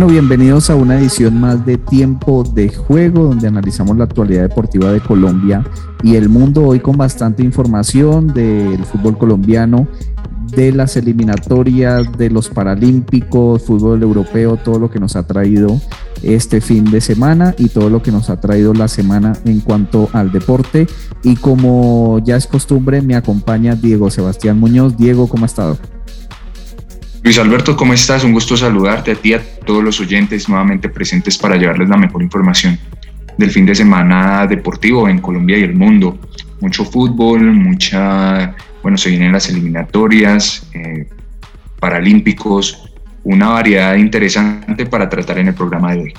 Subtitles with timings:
[0.00, 4.90] Bueno, bienvenidos a una edición más de Tiempo de Juego, donde analizamos la actualidad deportiva
[4.90, 5.62] de Colombia
[6.02, 6.64] y el mundo.
[6.64, 9.86] Hoy con bastante información del fútbol colombiano,
[10.46, 15.78] de las eliminatorias, de los Paralímpicos, fútbol europeo, todo lo que nos ha traído
[16.22, 20.08] este fin de semana y todo lo que nos ha traído la semana en cuanto
[20.14, 20.86] al deporte.
[21.22, 24.96] Y como ya es costumbre, me acompaña Diego Sebastián Muñoz.
[24.96, 25.76] Diego, ¿cómo ha estado?
[27.22, 28.24] Luis Alberto, ¿cómo estás?
[28.24, 32.22] Un gusto saludarte a ti a todos los oyentes nuevamente presentes para llevarles la mejor
[32.22, 32.78] información
[33.36, 36.18] del fin de semana deportivo en Colombia y el mundo.
[36.60, 41.08] Mucho fútbol, mucha, bueno, se vienen las eliminatorias, eh,
[41.78, 42.92] paralímpicos,
[43.24, 46.14] una variedad interesante para tratar en el programa de hoy.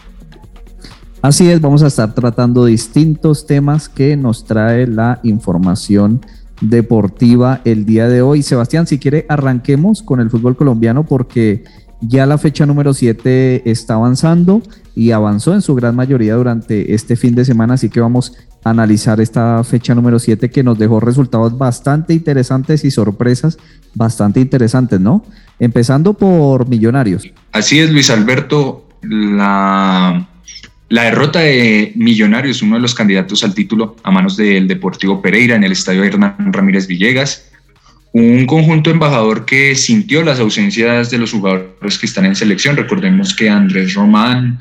[1.21, 6.21] Así es, vamos a estar tratando distintos temas que nos trae la información
[6.61, 8.41] deportiva el día de hoy.
[8.41, 11.63] Sebastián, si quiere, arranquemos con el fútbol colombiano porque
[12.01, 14.61] ya la fecha número 7 está avanzando
[14.95, 18.69] y avanzó en su gran mayoría durante este fin de semana, así que vamos a
[18.71, 23.57] analizar esta fecha número 7 que nos dejó resultados bastante interesantes y sorpresas
[23.93, 25.23] bastante interesantes, ¿no?
[25.59, 27.23] Empezando por Millonarios.
[27.51, 30.27] Así es, Luis Alberto, la
[30.91, 35.55] la derrota de Millonarios, uno de los candidatos al título a manos del Deportivo Pereira
[35.55, 37.49] en el estadio Hernán Ramírez Villegas.
[38.13, 42.75] Un conjunto embajador que sintió las ausencias de los jugadores que están en selección.
[42.75, 44.59] Recordemos que Andrés Román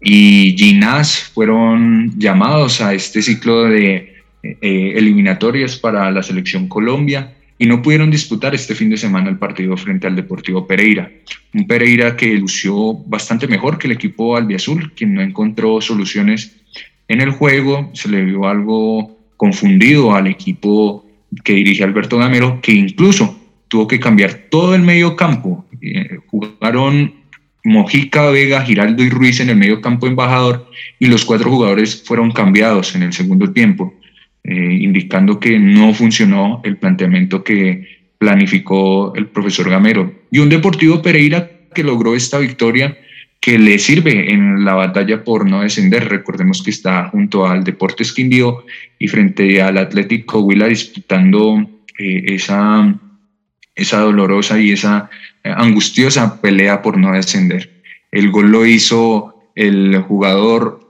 [0.00, 7.66] y Ginás fueron llamados a este ciclo de eh, eliminatorias para la selección Colombia y
[7.66, 11.10] no pudieron disputar este fin de semana el partido frente al Deportivo Pereira.
[11.54, 16.56] Un Pereira que lució bastante mejor que el equipo albiazul, quien no encontró soluciones
[17.08, 21.07] en el juego, se le vio algo confundido al equipo
[21.44, 25.66] que dirige Alberto Gamero, que incluso tuvo que cambiar todo el medio campo.
[25.80, 27.14] Eh, jugaron
[27.64, 32.30] Mojica, Vega, Giraldo y Ruiz en el medio campo embajador y los cuatro jugadores fueron
[32.32, 33.94] cambiados en el segundo tiempo.
[34.44, 37.86] Eh, indicando que no funcionó el planteamiento que
[38.16, 40.12] planificó el profesor Gamero.
[40.30, 42.96] Y un Deportivo Pereira que logró esta victoria
[43.40, 46.08] que le sirve en la batalla por no descender.
[46.08, 48.64] Recordemos que está junto al Deportes Quindío
[48.98, 51.58] y frente al Atlético Huila disputando
[51.98, 52.94] eh, esa,
[53.74, 55.08] esa dolorosa y esa
[55.44, 57.82] eh, angustiosa pelea por no descender.
[58.10, 60.88] El gol lo hizo el jugador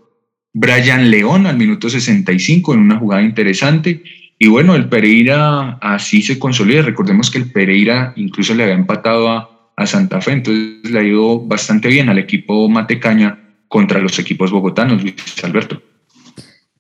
[0.55, 4.03] Brian León al minuto 65 en una jugada interesante.
[4.39, 6.83] Y bueno, el Pereira así se consolida.
[6.83, 11.41] Recordemos que el Pereira incluso le había empatado a, Santa Fe, entonces le ha ido
[11.41, 15.83] bastante bien al equipo Matecaña contra los equipos bogotanos, Luis Alberto.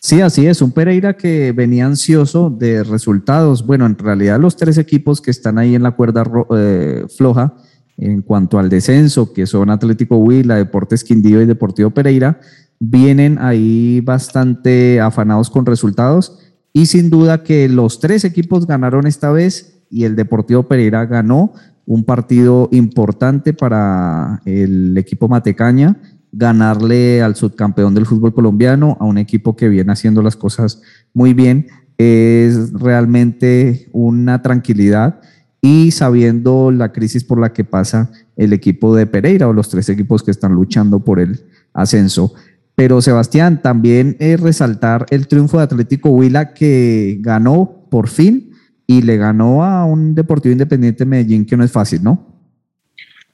[0.00, 3.66] Sí, así es, un Pereira que venía ansioso de resultados.
[3.66, 6.24] Bueno, en realidad los tres equipos que están ahí en la cuerda
[6.56, 7.54] eh, floja
[7.96, 12.40] en cuanto al descenso, que son Atlético Huila, Deportes Quindío y Deportivo Pereira,
[12.78, 16.38] vienen ahí bastante afanados con resultados
[16.72, 21.54] y sin duda que los tres equipos ganaron esta vez y el Deportivo Pereira ganó
[21.88, 25.96] un partido importante para el equipo Matecaña,
[26.30, 30.82] ganarle al subcampeón del fútbol colombiano, a un equipo que viene haciendo las cosas
[31.14, 35.22] muy bien, es realmente una tranquilidad
[35.62, 39.88] y sabiendo la crisis por la que pasa el equipo de Pereira o los tres
[39.88, 41.40] equipos que están luchando por el
[41.72, 42.34] ascenso.
[42.74, 48.47] Pero Sebastián, también es resaltar el triunfo de Atlético Huila que ganó por fin
[48.90, 52.26] y le ganó a un Deportivo Independiente Medellín que no es fácil, ¿no?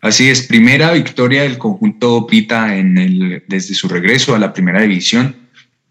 [0.00, 4.82] Así es, primera victoria del conjunto Pita en el, desde su regreso a la primera
[4.82, 5.36] división.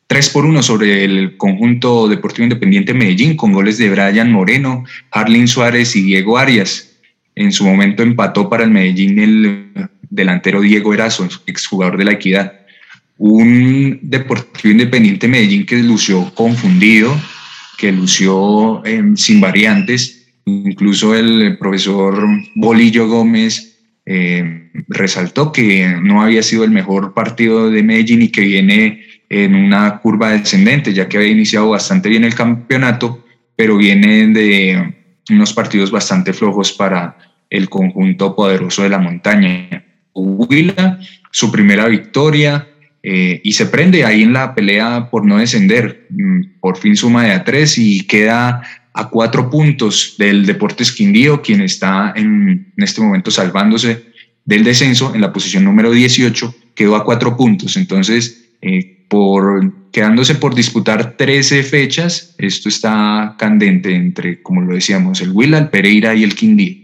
[0.07, 5.47] 3 por 1 sobre el conjunto Deportivo Independiente Medellín con goles de Brian Moreno, Harlin
[5.47, 6.91] Suárez y Diego Arias.
[7.33, 12.53] En su momento empató para el Medellín el delantero Diego Erazo, exjugador de la Equidad
[13.17, 17.15] un Deportivo Independiente Medellín que lució confundido,
[17.77, 20.27] que lució em, sin variantes.
[20.45, 27.83] Incluso el profesor Bolillo Gómez em, resaltó que no había sido el mejor partido de
[27.83, 32.35] Medellín y que viene en una curva descendente, ya que había iniciado bastante bien el
[32.35, 33.23] campeonato,
[33.55, 34.93] pero viene de
[35.29, 37.17] unos partidos bastante flojos para
[37.49, 39.85] el conjunto poderoso de la montaña.
[40.13, 40.99] Huila
[41.31, 42.67] su primera victoria
[43.05, 46.07] eh, y se prende ahí en la pelea por no descender.
[46.09, 48.61] Mm, por fin suma de a tres y queda
[48.93, 54.05] a cuatro puntos del Deportes Quindío, quien está en, este momento salvándose
[54.45, 57.75] del descenso en la posición número 18, quedó a cuatro puntos.
[57.75, 65.21] Entonces, eh, por, quedándose por disputar 13 fechas, esto está candente entre, como lo decíamos,
[65.21, 66.82] el Huila, el Pereira y el Quindío.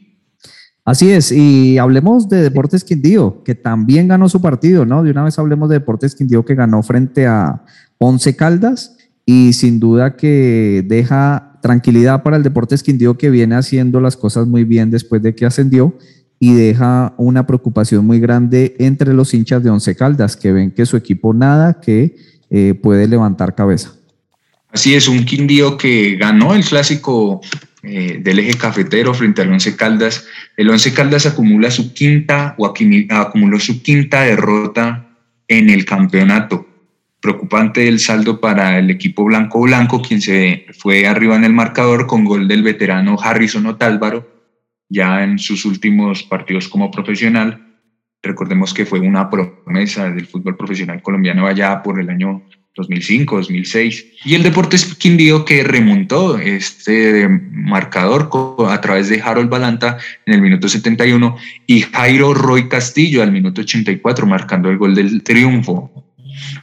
[0.89, 5.03] Así es, y hablemos de Deportes Quindío, que también ganó su partido, ¿no?
[5.03, 7.63] De una vez hablemos de Deportes Quindío que ganó frente a
[7.99, 14.01] Once Caldas y sin duda que deja tranquilidad para el Deportes Quindío que viene haciendo
[14.01, 15.95] las cosas muy bien después de que ascendió
[16.39, 20.87] y deja una preocupación muy grande entre los hinchas de Once Caldas que ven que
[20.87, 22.15] su equipo nada que
[22.49, 23.93] eh, puede levantar cabeza.
[24.71, 27.41] Así es, un Quindío que ganó el clásico
[27.81, 30.27] eh, del eje cafetero frente al Once Caldas.
[30.57, 35.09] El Once Caldas acumula su quinta o acumuló su quinta derrota
[35.47, 36.67] en el campeonato.
[37.21, 42.07] Preocupante el saldo para el equipo blanco blanco, quien se fue arriba en el marcador
[42.07, 44.29] con gol del veterano Harrison Otálvaro,
[44.89, 47.65] ya en sus últimos partidos como profesional.
[48.21, 52.43] Recordemos que fue una promesa del fútbol profesional colombiano allá por el año
[52.79, 54.05] 2005, 2006.
[54.25, 58.29] Y el Deportes Quindío que remontó este marcador
[58.67, 61.37] a través de Harold Balanta en el minuto 71
[61.67, 65.91] y Jairo Roy Castillo al minuto 84 marcando el gol del triunfo.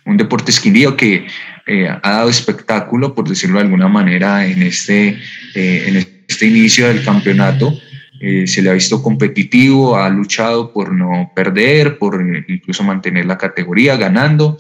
[0.05, 1.27] Un Deportes Quindío que
[1.67, 5.19] eh, ha dado espectáculo, por decirlo de alguna manera, en este,
[5.55, 5.97] eh, en
[6.29, 7.77] este inicio del campeonato.
[8.21, 13.37] Eh, se le ha visto competitivo, ha luchado por no perder, por incluso mantener la
[13.37, 14.57] categoría ganando.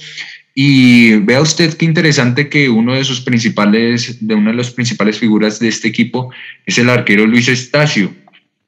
[0.58, 5.18] Y vea usted qué interesante que uno de sus principales, de una de las principales
[5.18, 6.32] figuras de este equipo
[6.64, 8.10] es el arquero Luis Estacio,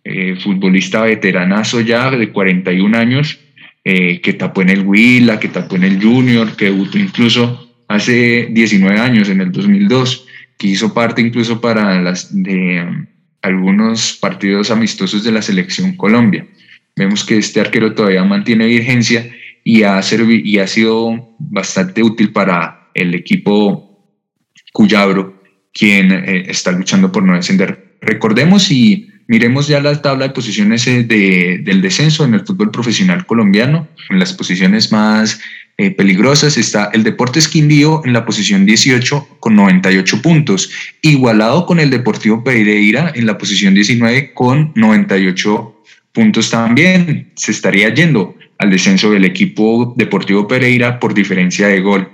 [0.05, 3.39] eh, futbolista veteranazo ya de 41 años,
[3.85, 8.49] eh, que tapó en el Huila, que tapó en el Junior, que debutó incluso hace
[8.51, 10.27] 19 años, en el 2002,
[10.59, 13.07] que hizo parte incluso para las de um,
[13.41, 16.47] algunos partidos amistosos de la selección Colombia.
[16.97, 19.27] Vemos que este arquero todavía mantiene vigencia
[19.69, 24.17] y ha, y ha sido bastante útil para el equipo
[24.73, 25.43] Cuyabro,
[25.75, 27.99] quien eh, está luchando por no descender.
[28.01, 33.27] Recordemos y miremos ya la tabla de posiciones eh, del descenso en el fútbol profesional
[33.27, 33.89] colombiano.
[34.09, 35.39] En las posiciones más
[35.77, 40.71] eh, peligrosas está el Deportes Quindío en la posición 18 con 98 puntos,
[41.03, 45.78] igualado con el Deportivo Pereira en la posición 19 con 98
[46.19, 47.31] puntos también.
[47.37, 52.09] Se estaría yendo al descenso del equipo Deportivo Pereira por diferencia de gol.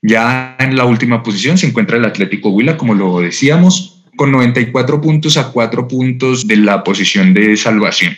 [0.00, 5.02] Ya en la última posición se encuentra el Atlético Huila, como lo decíamos, con 94
[5.02, 8.16] puntos a 4 puntos de la posición de salvación.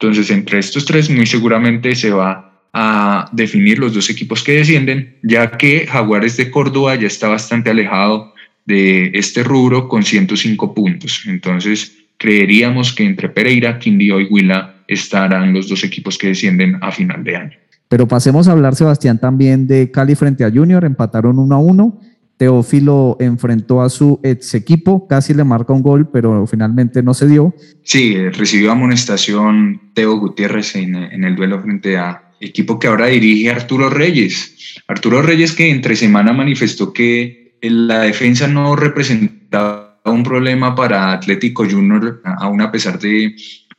[0.00, 5.16] Entonces, entre estos tres, muy seguramente se va a definir los dos equipos que descienden,
[5.22, 8.34] ya que Jaguares de Córdoba ya está bastante alejado
[8.66, 11.22] de este rubro con 105 puntos.
[11.28, 16.92] Entonces, creeríamos que entre Pereira, Quindío y Huila estarán los dos equipos que descienden a
[16.92, 17.58] final de año.
[17.88, 22.00] Pero pasemos a hablar, Sebastián, también de Cali frente a Junior, empataron 1 a 1.
[22.36, 27.26] Teófilo enfrentó a su ex equipo, casi le marca un gol, pero finalmente no se
[27.26, 27.56] dio.
[27.82, 33.50] Sí, recibió amonestación Teo Gutiérrez en, en el duelo frente a equipo que ahora dirige
[33.50, 34.80] Arturo Reyes.
[34.86, 41.64] Arturo Reyes que entre semana manifestó que la defensa no representaba un problema para Atlético
[41.68, 43.36] Junior, aún a pesar de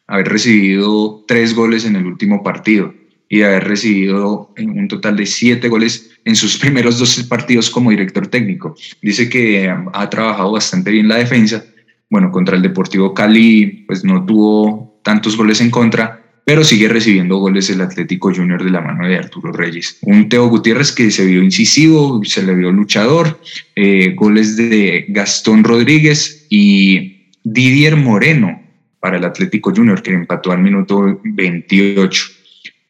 [0.08, 2.94] haber recibido tres goles en el último partido
[3.30, 7.90] y de haber recibido un total de siete goles en sus primeros dos partidos como
[7.90, 8.76] director técnico.
[9.02, 11.66] Dice que ha trabajado bastante bien la defensa.
[12.10, 17.38] Bueno, contra el Deportivo Cali, pues no tuvo tantos goles en contra, pero sigue recibiendo
[17.38, 19.98] goles el Atlético Junior de la mano de Arturo Reyes.
[20.02, 23.40] Un Teo Gutiérrez que se vio incisivo, se le vio luchador,
[23.76, 28.62] eh, goles de Gastón Rodríguez y Didier Moreno,
[29.00, 32.24] para el Atlético Junior, que empató al minuto 28.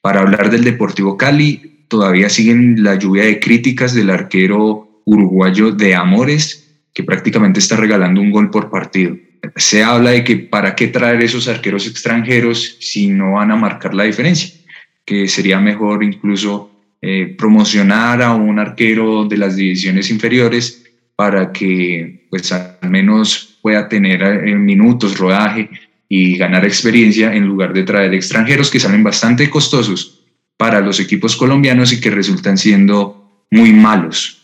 [0.01, 5.95] Para hablar del Deportivo Cali, todavía siguen la lluvia de críticas del arquero uruguayo de
[5.95, 9.15] Amores, que prácticamente está regalando un gol por partido.
[9.55, 13.93] Se habla de que para qué traer esos arqueros extranjeros si no van a marcar
[13.93, 14.49] la diferencia,
[15.05, 16.71] que sería mejor incluso
[17.01, 20.85] eh, promocionar a un arquero de las divisiones inferiores
[21.15, 25.69] para que pues al menos pueda tener eh, minutos, rodaje
[26.07, 30.23] y ganar experiencia en lugar de traer extranjeros que salen bastante costosos
[30.57, 34.42] para los equipos colombianos y que resultan siendo muy malos.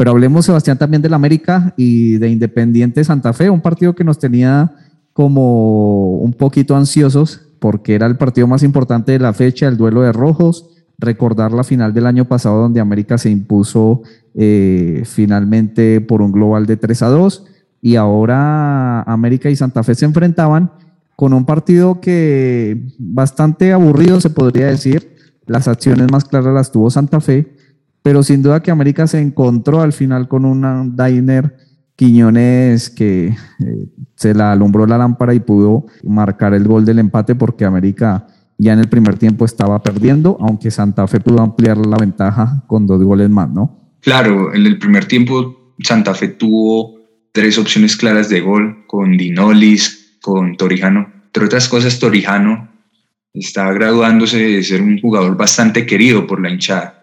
[0.00, 4.18] Pero hablemos, Sebastián, también del América y de Independiente Santa Fe, un partido que nos
[4.18, 4.72] tenía
[5.12, 10.00] como un poquito ansiosos porque era el partido más importante de la fecha, el duelo
[10.00, 14.00] de rojos, recordar la final del año pasado donde América se impuso
[14.34, 17.44] eh, finalmente por un global de 3 a 2
[17.82, 20.72] y ahora América y Santa Fe se enfrentaban
[21.14, 25.14] con un partido que bastante aburrido se podría decir.
[25.44, 27.59] Las acciones más claras las tuvo Santa Fe,
[28.02, 31.56] pero sin duda que América se encontró al final con una Diner
[31.96, 37.34] Quiñones que eh, se la alumbró la lámpara y pudo marcar el gol del empate
[37.34, 38.26] porque América
[38.56, 42.86] ya en el primer tiempo estaba perdiendo, aunque Santa Fe pudo ampliar la ventaja con
[42.86, 43.94] dos goles más, ¿no?
[44.00, 47.00] Claro, en el primer tiempo Santa Fe tuvo
[47.32, 51.10] tres opciones claras de gol con Dinolis, con Torijano.
[51.26, 52.68] Entre otras cosas, Torijano
[53.32, 56.99] está graduándose de ser un jugador bastante querido por la hinchada,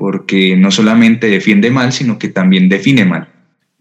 [0.00, 3.28] porque no solamente defiende mal, sino que también define mal.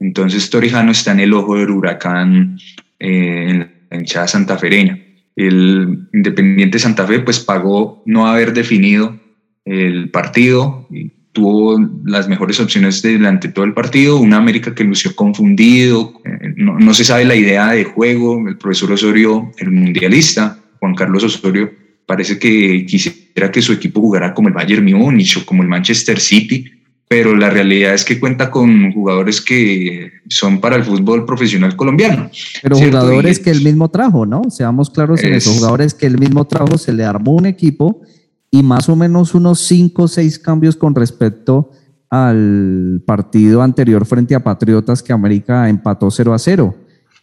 [0.02, 2.60] Entonces Torijano está en el ojo del huracán
[3.00, 5.00] eh, en la hinchada santafereña.
[5.38, 9.18] El Independiente Santa Fe pues pagó no haber definido
[9.64, 14.18] el partido y tuvo las mejores opciones durante todo el partido.
[14.18, 18.46] Una América que lució confundido, eh, no, no se sabe la idea de juego.
[18.46, 21.72] El profesor Osorio, el mundialista, Juan Carlos Osorio,
[22.10, 26.20] parece que quisiera que su equipo jugara como el Bayern Múnich o como el Manchester
[26.20, 26.66] City,
[27.08, 32.32] pero la realidad es que cuenta con jugadores que son para el fútbol profesional colombiano.
[32.63, 34.42] Pero jugadores que él mismo trajo, ¿no?
[34.50, 38.01] Seamos claros en eso, jugadores que él mismo trajo, se le armó un equipo
[38.50, 41.70] y más o menos unos cinco o seis cambios con respecto
[42.10, 46.75] al partido anterior frente a Patriotas que América empató 0 a 0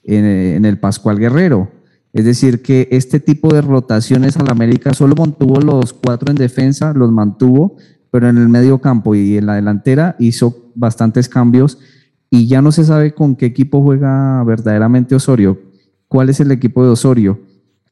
[0.05, 1.73] en, en el Pascual Guerrero.
[2.17, 6.95] Es decir, que este tipo de rotaciones al América solo mantuvo los cuatro en defensa,
[6.95, 7.77] los mantuvo,
[8.11, 11.79] pero en el medio campo y en la delantera hizo bastantes cambios
[12.31, 15.61] y ya no se sabe con qué equipo juega verdaderamente Osorio.
[16.09, 17.39] ¿Cuál es el equipo de Osorio?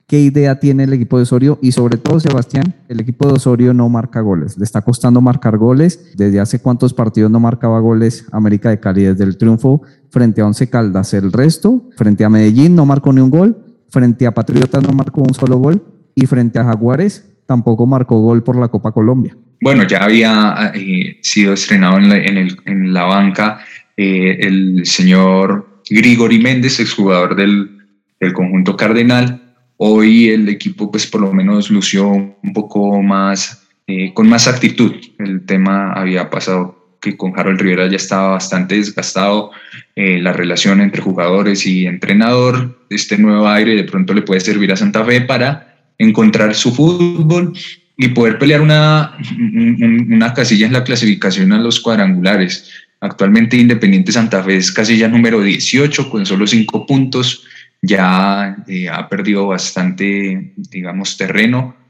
[0.06, 1.58] ¿Qué idea tiene el equipo de Osorio?
[1.60, 4.56] Y sobre todo, Sebastián, el equipo de Osorio no marca goles.
[4.56, 6.12] Le está costando marcar goles.
[6.16, 10.46] Desde hace cuántos partidos no marcaba goles América de Cali desde el triunfo frente a
[10.46, 11.12] Once Caldas.
[11.12, 13.73] El resto, frente a Medellín, no marcó ni un gol.
[13.94, 15.82] Frente a Patriotas no marcó un solo gol.
[16.14, 21.18] Y frente a Jaguares tampoco marcó gol por la Copa Colombia bueno, ya había eh,
[21.22, 23.64] sido estrenado en la, banca
[23.96, 27.78] eh, el señor Grigori Méndez, exjugador del,
[28.20, 29.40] del conjunto Cardenal.
[29.78, 34.92] Hoy el equipo, pues por lo menos lució un poco más, eh, con más actitud.
[35.18, 39.50] El tema había pasado que con Harold Rivera ya estaba bastante desgastado
[39.94, 42.84] la relación entre jugadores y entrenador.
[42.90, 47.52] Este nuevo aire de pronto le puede servir a Santa Fe para encontrar su fútbol
[47.96, 52.70] y poder pelear una, una casilla en la clasificación a los cuadrangulares.
[53.00, 57.44] Actualmente Independiente Santa Fe es casilla número 18 con solo 5 puntos.
[57.82, 61.83] Ya eh, ha perdido bastante, digamos, terreno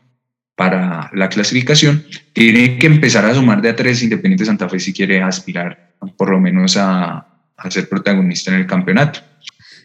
[0.56, 2.04] para la clasificación.
[2.32, 6.30] Tiene que empezar a sumar de a tres Independiente Santa Fe si quiere aspirar por
[6.30, 9.20] lo menos a, a ser protagonista en el campeonato.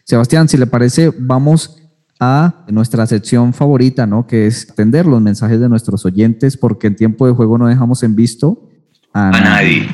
[0.04, 1.80] Sebastián, si le parece, vamos
[2.18, 4.26] a nuestra sección favorita, ¿no?
[4.26, 8.02] Que es atender los mensajes de nuestros oyentes, porque en tiempo de juego no dejamos
[8.02, 8.68] en visto
[9.12, 9.88] a, nadie.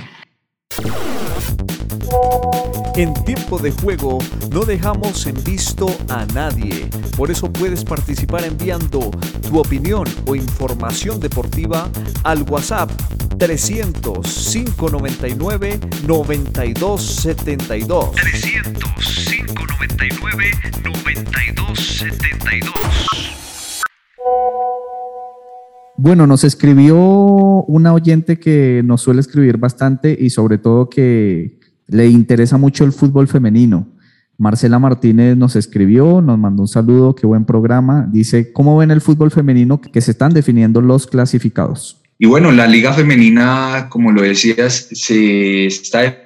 [2.96, 6.88] En tiempo de juego no dejamos en visto a nadie.
[7.14, 9.10] Por eso puedes participar enviando
[9.46, 11.90] tu opinión o información deportiva
[12.24, 12.90] al WhatsApp
[13.38, 18.12] 300 599 9272.
[18.12, 18.82] 300
[19.28, 20.50] 599
[20.82, 22.72] 9272.
[25.98, 31.55] Bueno, nos escribió una oyente que nos suele escribir bastante y sobre todo que
[31.88, 33.88] le interesa mucho el fútbol femenino.
[34.38, 38.06] Marcela Martínez nos escribió, nos mandó un saludo, qué buen programa.
[38.10, 42.02] Dice, ¿cómo ven el fútbol femenino que se están definiendo los clasificados?
[42.18, 46.16] Y bueno, la liga femenina, como lo decías, se está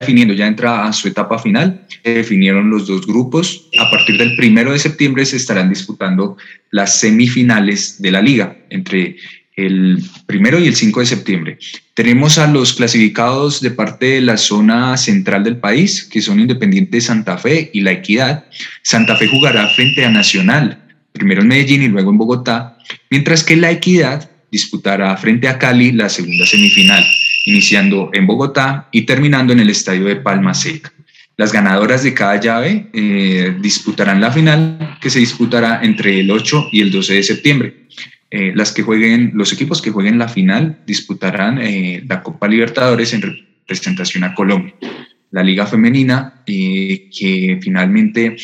[0.00, 1.86] definiendo, ya entra a su etapa final.
[2.02, 3.68] Se definieron los dos grupos.
[3.80, 6.36] A partir del primero de septiembre se estarán disputando
[6.70, 9.16] las semifinales de la liga entre
[9.56, 11.58] el primero y el 5 de septiembre.
[11.94, 17.00] Tenemos a los clasificados de parte de la zona central del país, que son Independiente
[17.00, 18.44] Santa Fe y La Equidad.
[18.82, 22.78] Santa Fe jugará frente a Nacional, primero en Medellín y luego en Bogotá,
[23.10, 27.04] mientras que La Equidad disputará frente a Cali la segunda semifinal,
[27.46, 30.92] iniciando en Bogotá y terminando en el estadio de Palma Seca.
[31.36, 36.68] Las ganadoras de cada llave eh, disputarán la final, que se disputará entre el 8
[36.70, 37.74] y el 12 de septiembre.
[38.36, 43.14] Eh, las que jueguen, los equipos que jueguen la final disputarán eh, la Copa Libertadores
[43.14, 44.74] en representación a Colombia.
[45.30, 48.36] La Liga Femenina, que finalmente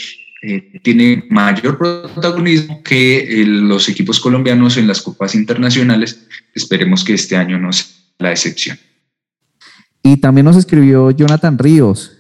[0.42, 6.24] eh, tiene mayor protagonismo que los equipos colombianos en las copas internacionales.
[6.54, 7.88] Esperemos que este año no sea
[8.20, 8.78] la excepción.
[10.04, 12.16] Y también nos escribió Jonathan Ríos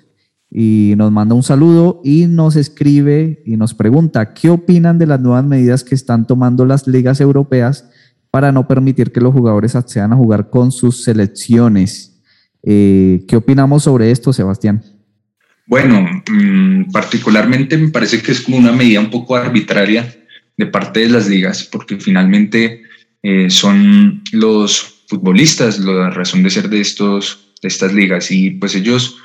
[0.50, 5.20] y nos manda un saludo y nos escribe y nos pregunta, ¿qué opinan de las
[5.20, 7.88] nuevas medidas que están tomando las ligas europeas
[8.30, 12.20] para no permitir que los jugadores accedan a jugar con sus selecciones?
[12.64, 14.82] Eh, ¿Qué opinamos sobre esto, Sebastián?
[15.66, 20.12] Bueno, mm, particularmente me parece que es como una medida un poco arbitraria
[20.56, 22.82] de parte de las ligas, porque finalmente
[23.22, 28.74] eh, son los futbolistas la razón de ser de, estos, de estas ligas y pues
[28.74, 29.16] ellos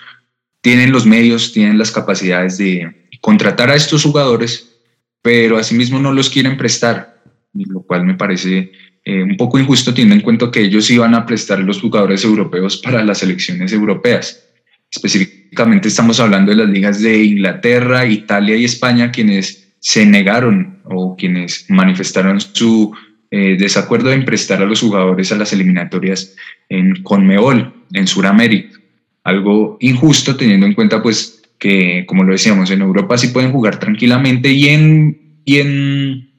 [0.65, 4.79] tienen los medios, tienen las capacidades de contratar a estos jugadores,
[5.21, 7.21] pero asimismo no los quieren prestar,
[7.53, 8.71] lo cual me parece
[9.03, 12.77] eh, un poco injusto teniendo en cuenta que ellos iban a prestar los jugadores europeos
[12.77, 14.43] para las selecciones europeas.
[14.89, 21.15] Específicamente estamos hablando de las ligas de Inglaterra, Italia y España, quienes se negaron o
[21.15, 22.91] quienes manifestaron su
[23.29, 26.35] eh, desacuerdo en prestar a los jugadores a las eliminatorias
[26.69, 28.79] en Conmebol, en Sudamérica.
[29.25, 33.79] Algo injusto teniendo en cuenta pues que, como lo decíamos, en Europa sí pueden jugar
[33.79, 36.29] tranquilamente y en, y en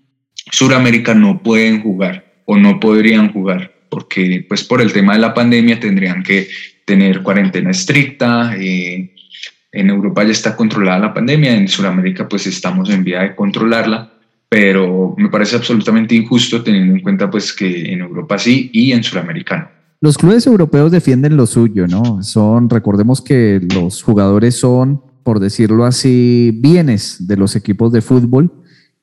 [0.52, 5.34] Sudamérica no pueden jugar o no podrían jugar, porque pues por el tema de la
[5.34, 6.48] pandemia tendrían que
[6.84, 8.54] tener cuarentena estricta.
[8.56, 9.12] Eh,
[9.72, 14.12] en Europa ya está controlada la pandemia, en Sudamérica pues estamos en vía de controlarla,
[14.48, 19.02] pero me parece absolutamente injusto teniendo en cuenta pues que en Europa sí y en
[19.02, 22.22] Sudamérica Los clubes europeos defienden lo suyo, ¿no?
[22.22, 28.52] Son, recordemos que los jugadores son, por decirlo así, bienes de los equipos de fútbol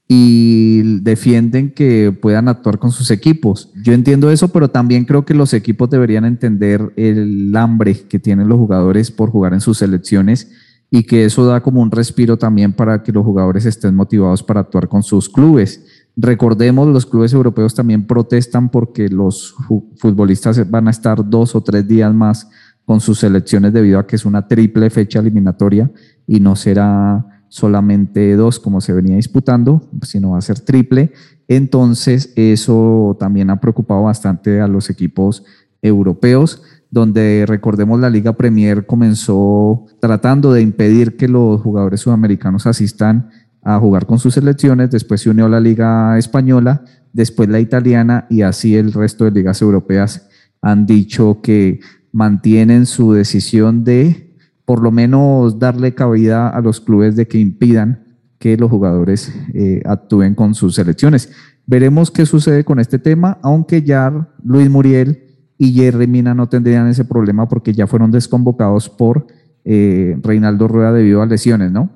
[0.08, 3.72] y defienden que puedan actuar con sus equipos.
[3.84, 8.48] Yo entiendo eso, pero también creo que los equipos deberían entender el hambre que tienen
[8.48, 10.52] los jugadores por jugar en sus selecciones
[10.92, 14.60] y que eso da como un respiro también para que los jugadores estén motivados para
[14.60, 15.84] actuar con sus clubes.
[16.16, 19.56] Recordemos, los clubes europeos también protestan porque los
[19.98, 22.50] futbolistas van a estar dos o tres días más
[22.86, 25.90] con sus selecciones debido a que es una triple fecha eliminatoria
[26.28, 31.14] y no será solamente dos como se venía disputando, sino va a ser triple.
[31.48, 35.44] Entonces, eso también ha preocupado bastante a los equipos
[35.82, 43.30] europeos, donde recordemos la Liga Premier comenzó tratando de impedir que los jugadores sudamericanos asistan
[43.64, 48.42] a jugar con sus selecciones, después se unió la Liga Española, después la italiana y
[48.42, 50.28] así el resto de ligas europeas
[50.62, 51.80] han dicho que
[52.12, 54.34] mantienen su decisión de
[54.66, 58.04] por lo menos darle cabida a los clubes de que impidan
[58.40, 61.32] que los jugadores eh, actúen con sus selecciones.
[61.66, 65.24] Veremos qué sucede con este tema, aunque ya Luis Muriel
[65.58, 69.28] y Jerry Mina no tendrían ese problema porque ya fueron desconvocados por
[69.64, 71.90] eh, Reinaldo Rueda debido a lesiones, ¿no?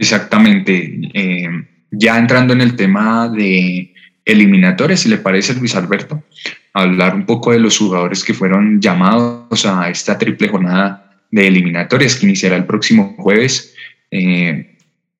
[0.00, 0.98] Exactamente.
[1.12, 1.48] Eh,
[1.90, 3.92] ya entrando en el tema de
[4.24, 6.24] eliminatorias, si le parece, Luis Alberto,
[6.72, 12.16] hablar un poco de los jugadores que fueron llamados a esta triple jornada de eliminatorias
[12.16, 13.74] que iniciará el próximo jueves,
[14.10, 14.78] eh,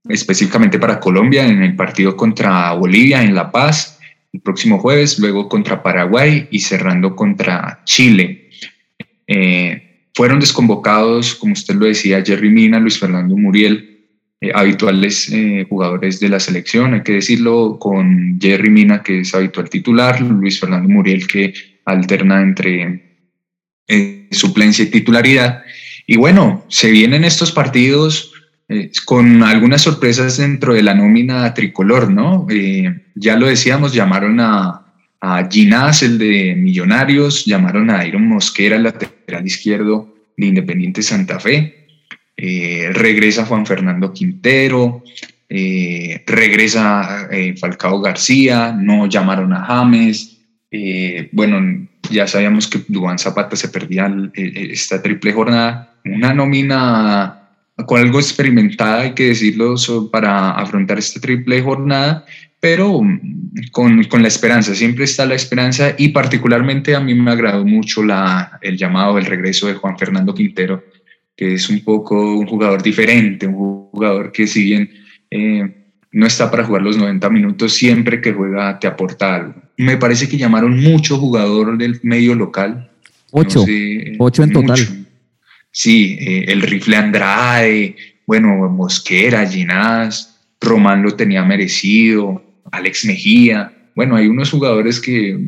[0.09, 4.01] específicamente para Colombia en el partido contra Bolivia en La Paz,
[4.33, 8.49] el próximo jueves, luego contra Paraguay y cerrando contra Chile.
[9.27, 13.90] Eh, fueron desconvocados, como usted lo decía, Jerry Mina, Luis Fernando Muriel,
[14.41, 15.33] eh, habituales
[15.69, 20.59] jugadores de la selección, hay que decirlo, con Jerry Mina, que es habitual titular, Luis
[20.61, 21.53] Fernando Muriel, que
[21.85, 23.09] alterna entre
[24.31, 25.65] suplencia y titularidad,
[26.07, 28.33] y bueno, se vienen estos partidos
[28.69, 32.47] eh, con algunas sorpresas dentro de la nómina tricolor, ¿no?
[32.51, 34.87] Eh, ya lo decíamos, llamaron a,
[35.21, 41.80] a Ginás, el de Millonarios, llamaron a Iron Mosquera, lateral izquierdo de Independiente Santa Fe,
[42.41, 45.03] eh, regresa Juan Fernando Quintero,
[46.27, 50.39] regresa Falcao García, no llamaron a James,
[51.33, 57.41] bueno, ya sabíamos que Dubán Zapata se perdía esta triple jornada, una nómina
[57.87, 59.75] con algo experimentada, hay que decirlo,
[60.11, 62.25] para afrontar esta triple jornada,
[62.61, 63.01] pero
[63.73, 68.03] con, con, la esperanza, siempre está la esperanza y particularmente a mí me agradó mucho
[68.03, 70.85] la, el llamado, el regreso de Juan Fernando Quintero,
[71.41, 74.91] que es un poco un jugador diferente, un jugador que si bien
[75.31, 75.75] eh,
[76.13, 79.55] no está para jugar los 90 minutos, siempre que juega te aporta algo.
[79.79, 82.91] Me parece que llamaron mucho jugador del medio local.
[83.31, 83.65] Ocho,
[84.19, 85.07] ocho en total.
[85.71, 93.73] Sí, eh, el rifle Andrade, bueno, Mosquera, Ginás, Román lo tenía merecido, Alex Mejía.
[93.95, 95.39] Bueno, hay unos jugadores que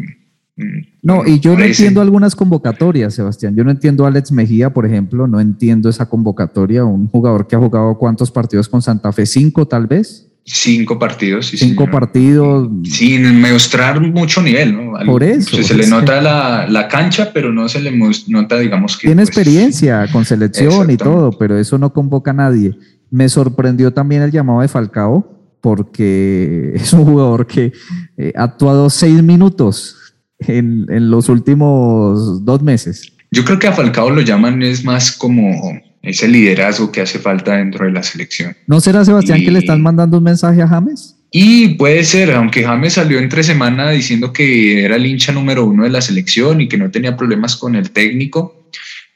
[1.03, 3.57] no, y yo no entiendo algunas convocatorias, Sebastián.
[3.57, 6.85] Yo no entiendo a Alex Mejía, por ejemplo, no entiendo esa convocatoria.
[6.85, 10.29] Un jugador que ha jugado cuántos partidos con Santa Fe, cinco tal vez.
[10.45, 11.53] Cinco partidos.
[11.55, 12.69] cinco partidos.
[12.85, 14.93] Sin mostrar mucho nivel, ¿no?
[15.07, 15.63] Por eso.
[15.63, 17.93] se le nota la, la, cancha, pero no se le
[18.27, 19.07] nota, digamos que.
[19.07, 22.77] Tiene pues, experiencia con selección y todo, pero eso no convoca a nadie.
[23.11, 27.73] Me sorprendió también el llamado de Falcao, porque es un jugador que
[28.17, 30.02] eh, ha actuado seis minutos
[30.49, 33.13] en, en los últimos dos meses.
[33.31, 37.57] Yo creo que a Falcao lo llaman es más como ese liderazgo que hace falta
[37.57, 38.57] dentro de la selección.
[38.67, 41.17] ¿No será Sebastián que le están mandando un mensaje a James?
[41.31, 45.85] Y puede ser, aunque James salió entre semana diciendo que era el hincha número uno
[45.85, 48.69] de la selección y que no tenía problemas con el técnico,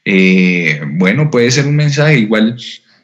[0.03, 2.57] eh, bueno, puede ser un mensaje igual.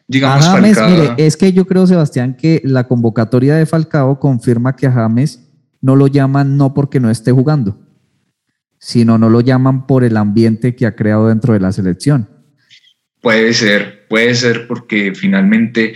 [0.07, 4.87] Digamos, James, mire, es que yo creo, Sebastián, que la convocatoria de Falcao confirma que
[4.87, 5.39] a James
[5.79, 7.77] no lo llaman no porque no esté jugando,
[8.85, 12.27] sino no lo llaman por el ambiente que ha creado dentro de la selección.
[13.21, 15.93] Puede ser, puede ser porque finalmente,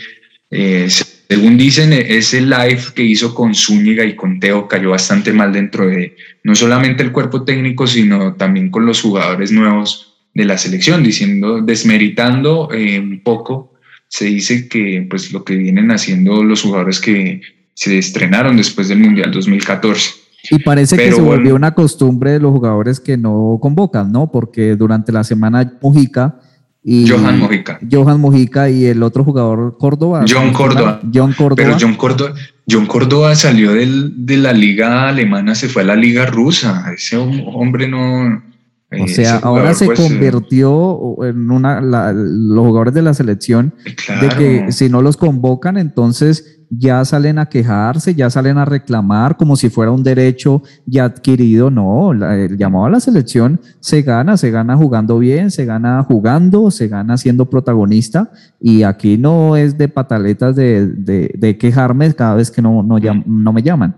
[0.50, 5.52] eh, según dicen, ese live que hizo con Zúñiga y con Teo cayó bastante mal
[5.52, 10.58] dentro de no solamente el cuerpo técnico, sino también con los jugadores nuevos de la
[10.58, 13.74] selección, diciendo, desmeritando eh, un poco,
[14.08, 17.42] se dice que pues lo que vienen haciendo los jugadores que
[17.74, 20.17] se estrenaron después del Mundial 2014.
[20.50, 24.32] Y parece que se volvió una costumbre de los jugadores que no convocan, ¿no?
[24.32, 26.40] Porque durante la semana Mujica
[26.88, 27.80] Johan Mojica.
[27.92, 30.24] Johan Mojica y el otro jugador Córdoba.
[30.28, 31.02] John Córdoba.
[31.14, 31.56] John Córdoba.
[31.56, 32.34] Pero John Córdoba,
[32.70, 36.86] John Córdoba salió del, de la liga alemana, se fue a la liga rusa.
[36.94, 38.44] Ese hombre no...
[38.90, 44.30] O eh, sea, ahora se pues, convirtió en una, los jugadores de la selección de
[44.30, 49.56] que si no los convocan, entonces ya salen a quejarse, ya salen a reclamar como
[49.56, 51.70] si fuera un derecho ya adquirido.
[51.70, 56.72] No, el llamado a la selección se gana, se gana jugando bien, se gana jugando,
[56.72, 62.62] se gana siendo protagonista y aquí no es de pataletas de, quejarme cada vez que
[62.62, 63.96] no, no, no, me llaman.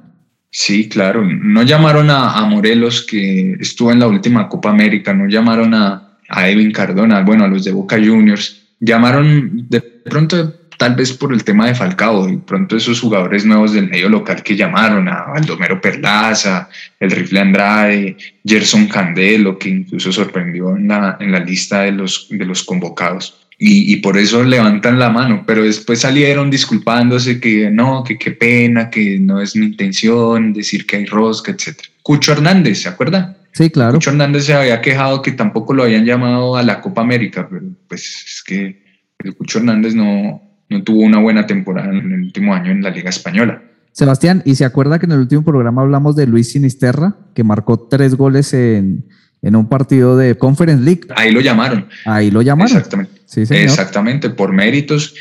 [0.51, 5.73] Sí, claro, no llamaron a, Morelos que estuvo en la última Copa América, no llamaron
[5.73, 11.11] a, a Edwin Cardona, bueno, a los de Boca Juniors, llamaron de pronto tal vez
[11.11, 15.09] por el tema de Falcao, y pronto esos jugadores nuevos del medio local que llamaron
[15.09, 16.69] a Baldomero Perlaza,
[17.01, 18.15] el Rifle Andrade,
[18.45, 23.45] Gerson Candelo, que incluso sorprendió en la, en la lista de los, de los convocados.
[23.57, 28.31] Y, y, por eso levantan la mano, pero después salieron disculpándose que no, que qué
[28.31, 31.77] pena, que no es mi intención decir que hay rosca, etc.
[32.01, 33.35] Cucho Hernández, ¿se acuerda?
[33.51, 33.95] Sí, claro.
[33.95, 37.65] Cucho Hernández se había quejado que tampoco lo habían llamado a la Copa América, pero
[37.89, 38.81] pues es que
[39.19, 42.91] el Cucho Hernández no, no tuvo una buena temporada en el último año en la
[42.91, 43.61] Liga Española.
[43.91, 47.87] Sebastián, ¿y se acuerda que en el último programa hablamos de Luis Sinisterra, que marcó
[47.89, 49.05] tres goles en,
[49.41, 51.01] un partido de Conference League?
[51.15, 51.87] Ahí lo llamaron.
[52.05, 52.77] Ahí lo llamaron.
[52.77, 53.21] Exactamente.
[53.25, 55.15] Sí, Exactamente, por méritos.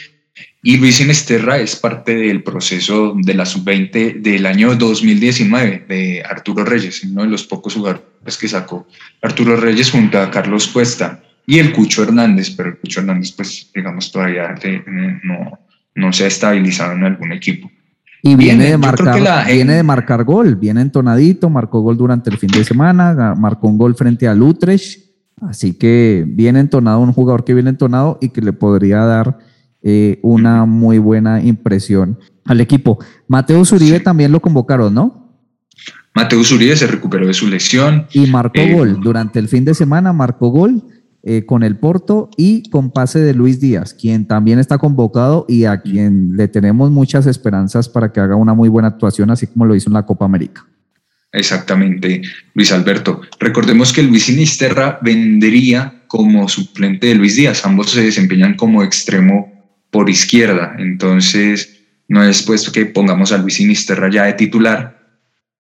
[0.63, 6.65] Y Luis Sinisterra es parte del proceso de la sub-20 del año 2019 de Arturo
[6.65, 8.05] Reyes, uno de los pocos jugadores
[8.39, 8.87] que sacó
[9.23, 13.71] Arturo Reyes junto a Carlos Cuesta y el Cucho Hernández, pero el Cucho Hernández, pues,
[13.75, 14.55] digamos, todavía
[15.25, 15.59] no,
[15.95, 17.71] no se ha estabilizado en algún equipo.
[18.23, 22.51] Y viene, de marcar, viene de marcar gol, viene entonadito, marcó gol durante el fin
[22.51, 25.01] de semana, marcó un gol frente a Utrecht,
[25.41, 29.39] así que viene entonado, un jugador que viene entonado y que le podría dar
[29.81, 32.99] eh, una muy buena impresión al equipo.
[33.27, 35.35] Mateo Zuribe también lo convocaron, ¿no?
[36.15, 38.07] Mateo Zuribe se recuperó de su lesión.
[38.13, 40.83] Y marcó eh, gol, durante el fin de semana marcó gol
[41.23, 45.65] eh, con el Porto y con pase de Luis Díaz, quien también está convocado y
[45.65, 49.67] a quien le tenemos muchas esperanzas para que haga una muy buena actuación, así como
[49.67, 50.65] lo hizo en la Copa América.
[51.33, 52.23] Exactamente,
[52.55, 53.21] Luis Alberto.
[53.39, 57.65] Recordemos que Luis Sinisterra vendría como suplente de Luis Díaz.
[57.67, 59.53] Ambos se desempeñan como extremo
[59.91, 60.75] por izquierda.
[60.79, 64.99] Entonces, no es puesto que pongamos a Luis Sinisterra ya de titular,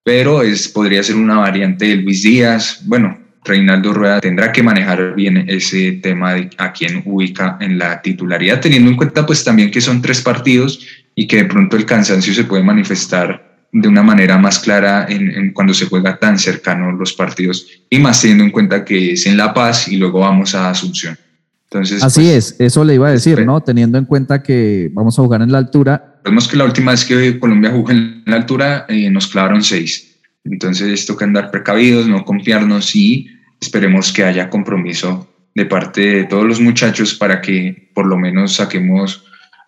[0.02, 2.80] pero es, podría ser una variante de Luis Díaz.
[2.86, 8.02] Bueno, Reinaldo Rueda tendrá que manejar bien ese tema de a quién ubica en la
[8.02, 11.86] titularidad, teniendo en cuenta pues también que son tres partidos y que de pronto el
[11.86, 16.92] cansancio se puede manifestar de una manera más clara en, cuando se juega tan cercano
[16.92, 20.54] los partidos y más teniendo en cuenta que es en La Paz y luego vamos
[20.54, 21.18] a Asunción.
[21.64, 23.60] Entonces, Así pues, es, eso le iba a decir, ¿no?
[23.60, 26.20] Teniendo en cuenta que vamos a jugar en la altura.
[26.24, 30.07] Vemos que la última vez que Colombia jugó en la altura eh, nos clavaron seis.
[30.50, 33.28] Entonces toca andar precavidos, no confiarnos y
[33.60, 38.54] esperemos que haya compromiso de parte de todos los muchachos para que por lo menos
[38.54, 39.24] saquemos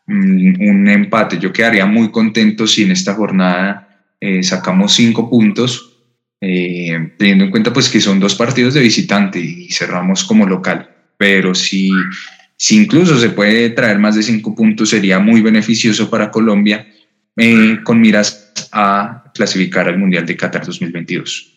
[0.06, 1.38] mm, un empate.
[1.38, 5.90] Yo quedaría muy contento si en esta jornada eh, sacamos cinco puntos
[6.40, 10.88] eh, teniendo en cuenta pues que son dos partidos de visitante y cerramos como local.
[11.18, 11.90] Pero si,
[12.56, 16.86] si incluso se puede traer más de cinco puntos, sería muy beneficioso para Colombia
[17.36, 21.56] eh, con miras a clasificar al Mundial de Qatar 2022.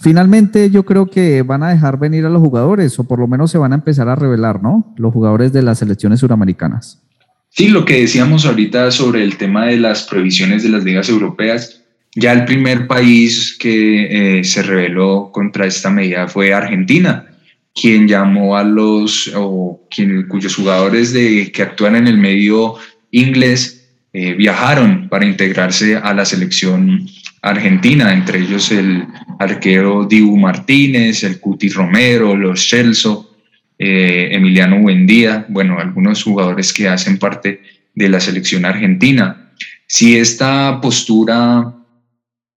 [0.00, 3.50] Finalmente, yo creo que van a dejar venir a los jugadores, o por lo menos
[3.50, 4.94] se van a empezar a revelar, ¿no?
[4.98, 7.02] Los jugadores de las selecciones suramericanas.
[7.48, 11.82] Sí, lo que decíamos ahorita sobre el tema de las prohibiciones de las ligas europeas,
[12.14, 17.26] ya el primer país que eh, se reveló contra esta medida fue Argentina,
[17.74, 22.74] quien llamó a los, o quien, cuyos jugadores de, que actúan en el medio
[23.10, 23.82] inglés
[24.14, 27.06] eh, viajaron para integrarse a la selección
[27.42, 29.06] argentina, entre ellos el
[29.38, 33.36] arquero Dibu Martínez, el Cuti Romero, los Celso,
[33.78, 37.60] eh, Emiliano Buendía, bueno, algunos jugadores que hacen parte
[37.94, 39.52] de la selección argentina.
[39.88, 41.74] Si esta postura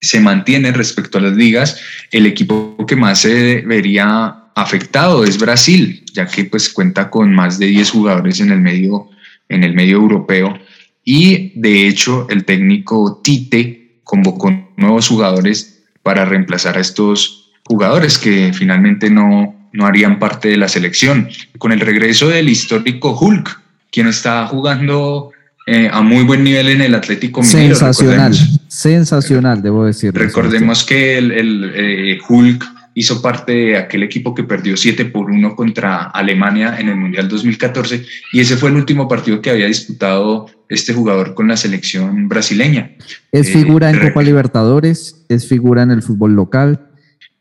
[0.01, 6.03] se mantiene respecto a las ligas, el equipo que más se vería afectado es Brasil,
[6.13, 9.09] ya que pues cuenta con más de 10 jugadores en el medio,
[9.47, 10.59] en el medio europeo
[11.03, 18.51] y de hecho el técnico Tite convocó nuevos jugadores para reemplazar a estos jugadores que
[18.53, 21.29] finalmente no, no harían parte de la selección.
[21.57, 23.59] Con el regreso del histórico Hulk,
[23.91, 25.31] quien está jugando
[25.65, 27.75] eh, a muy buen nivel en el Atlético Mineiro.
[27.75, 28.35] Sensacional,
[28.67, 30.13] sensacional, debo decir.
[30.13, 35.31] Recordemos que el, el eh, Hulk hizo parte de aquel equipo que perdió 7 por
[35.31, 39.67] 1 contra Alemania en el Mundial 2014 y ese fue el último partido que había
[39.67, 42.91] disputado este jugador con la selección brasileña.
[43.31, 46.89] Es figura en eh, Copa Libertadores, es figura en el fútbol local.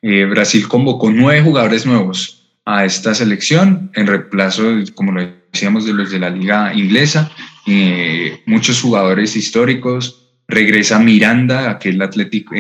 [0.00, 5.92] Eh, Brasil convocó nueve jugadores nuevos a esta selección en reemplazo, como lo decíamos, de
[5.92, 7.30] los de la liga inglesa,
[7.66, 10.18] eh, muchos jugadores históricos.
[10.48, 12.54] Regresa Miranda, aquel Atlético,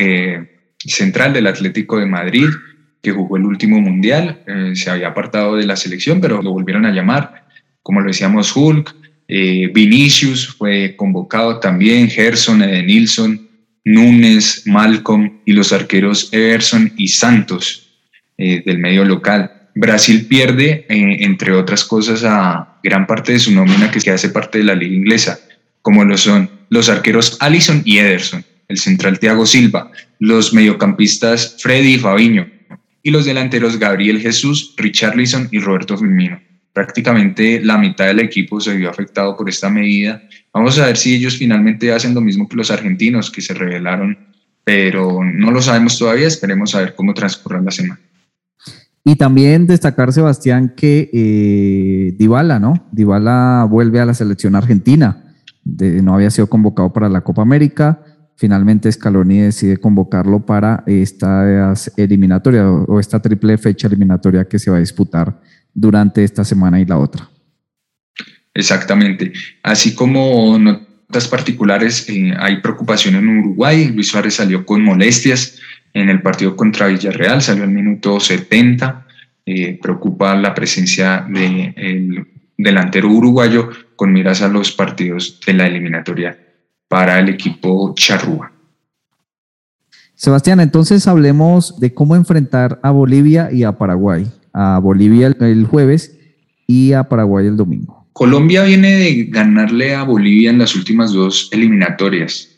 [0.78, 2.48] central del Atlético de Madrid
[3.02, 6.86] que jugó el último mundial, eh, se había apartado de la selección, pero lo volvieron
[6.86, 7.46] a llamar.
[7.82, 8.94] Como lo decíamos, Hulk,
[9.26, 13.48] eh, Vinicius fue convocado también, Gerson, Edenilson,
[13.84, 17.88] Núñez, Malcolm y los arqueros Everson y Santos
[18.38, 19.50] eh, del medio local.
[19.74, 24.64] Brasil pierde, entre otras cosas, a gran parte de su nómina que hace parte de
[24.64, 25.40] la liga inglesa,
[25.80, 31.94] como lo son los arqueros Allison y Ederson, el central Thiago Silva, los mediocampistas Freddy
[31.94, 32.51] y Fabiño,
[33.02, 36.40] y los delanteros Gabriel Jesús, Richarlison y Roberto Firmino.
[36.72, 40.22] Prácticamente la mitad del equipo se vio afectado por esta medida.
[40.54, 44.16] Vamos a ver si ellos finalmente hacen lo mismo que los argentinos que se revelaron,
[44.64, 46.28] pero no lo sabemos todavía.
[46.28, 48.00] Esperemos a ver cómo transcurre la semana.
[49.04, 52.86] Y también destacar, Sebastián, que eh, Dybala, ¿no?
[52.92, 55.34] Dybala vuelve a la selección argentina.
[55.64, 62.68] no había sido convocado para la Copa América finalmente Scaloni decide convocarlo para esta eliminatoria
[62.68, 65.40] o esta triple fecha eliminatoria que se va a disputar
[65.72, 67.28] durante esta semana y la otra.
[68.54, 69.32] Exactamente.
[69.62, 73.90] Así como notas particulares, eh, hay preocupación en Uruguay.
[73.94, 75.58] Luis Suárez salió con molestias
[75.94, 79.06] en el partido contra Villarreal, salió al minuto 70.
[79.44, 86.41] Eh, preocupa la presencia del delantero uruguayo con miras a los partidos de la eliminatoria
[86.92, 88.52] para el equipo charrúa.
[90.14, 94.26] Sebastián, entonces hablemos de cómo enfrentar a Bolivia y a Paraguay.
[94.52, 96.18] A Bolivia el jueves
[96.66, 98.06] y a Paraguay el domingo.
[98.12, 102.50] Colombia viene de ganarle a Bolivia en las últimas dos eliminatorias.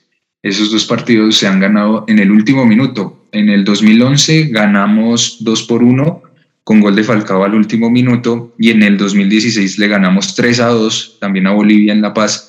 [0.43, 3.29] Esos dos partidos se han ganado en el último minuto.
[3.31, 6.23] En el 2011 ganamos 2 por 1
[6.65, 10.69] con gol de Falcao al último minuto y en el 2016 le ganamos 3 a
[10.71, 12.44] 2 también a Bolivia en La Paz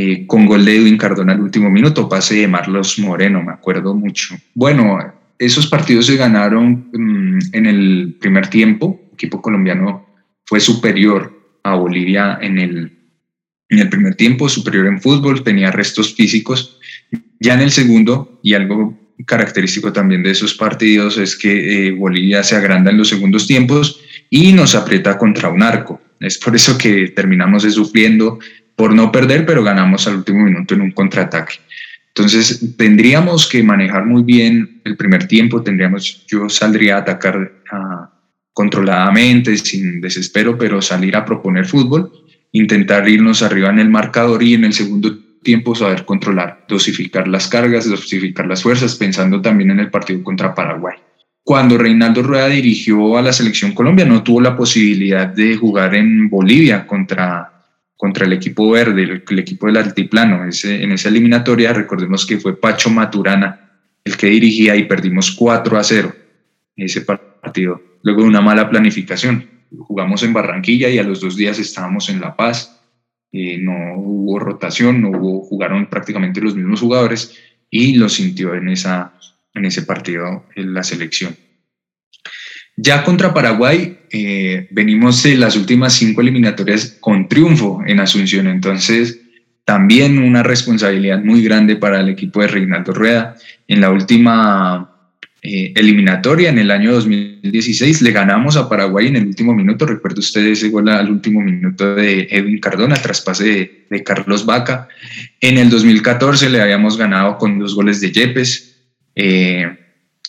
[0.00, 3.96] eh, con gol de Edwin Cardona al último minuto, pase de Marlos Moreno, me acuerdo
[3.96, 4.36] mucho.
[4.54, 4.96] Bueno,
[5.40, 10.06] esos partidos se ganaron mm, en el primer tiempo, el equipo colombiano
[10.44, 12.92] fue superior a Bolivia en el,
[13.70, 16.78] en el primer tiempo, superior en fútbol, tenía restos físicos.
[17.40, 22.44] Ya en el segundo, y algo característico también de esos partidos es que eh, Bolivia
[22.44, 26.00] se agranda en los segundos tiempos y nos aprieta contra un arco.
[26.20, 28.38] Es por eso que terminamos sufriendo
[28.78, 31.56] por no perder, pero ganamos al último minuto en un contraataque.
[32.14, 37.54] Entonces, tendríamos que manejar muy bien el primer tiempo, tendríamos, yo saldría a atacar
[38.52, 42.12] controladamente, sin desespero, pero salir a proponer fútbol,
[42.52, 47.48] intentar irnos arriba en el marcador y en el segundo tiempo saber controlar, dosificar las
[47.48, 50.94] cargas, dosificar las fuerzas, pensando también en el partido contra Paraguay.
[51.42, 56.30] Cuando Reinaldo Rueda dirigió a la selección Colombia, no tuvo la posibilidad de jugar en
[56.30, 57.57] Bolivia contra
[57.98, 60.44] contra el equipo verde, el, equipo del altiplano.
[60.44, 63.68] Ese, en esa eliminatoria, recordemos que fue Pacho Maturana
[64.04, 66.14] el que dirigía y perdimos 4 a 0
[66.76, 67.82] ese partido.
[68.02, 69.50] Luego de una mala planificación.
[69.76, 72.80] Jugamos en Barranquilla y a los dos días estábamos en La Paz.
[73.32, 77.36] Eh, no hubo rotación, no hubo, jugaron prácticamente los mismos jugadores
[77.68, 79.12] y lo sintió en, esa,
[79.54, 81.36] en ese partido la selección.
[82.80, 89.20] Ya contra Paraguay eh, venimos de las últimas cinco eliminatorias con triunfo en Asunción, entonces
[89.64, 93.34] también una responsabilidad muy grande para el equipo de Reinaldo Rueda.
[93.66, 94.92] En la última
[95.42, 99.84] eh, eliminatoria, en el año 2016, le ganamos a Paraguay en el último minuto.
[99.84, 104.86] Recuerdo ustedes ese gol al último minuto de Edwin Cardona, traspase de, Carlos Vaca.
[105.40, 108.76] En el 2014 le habíamos ganado con dos goles de Yepes.
[109.16, 109.68] Eh,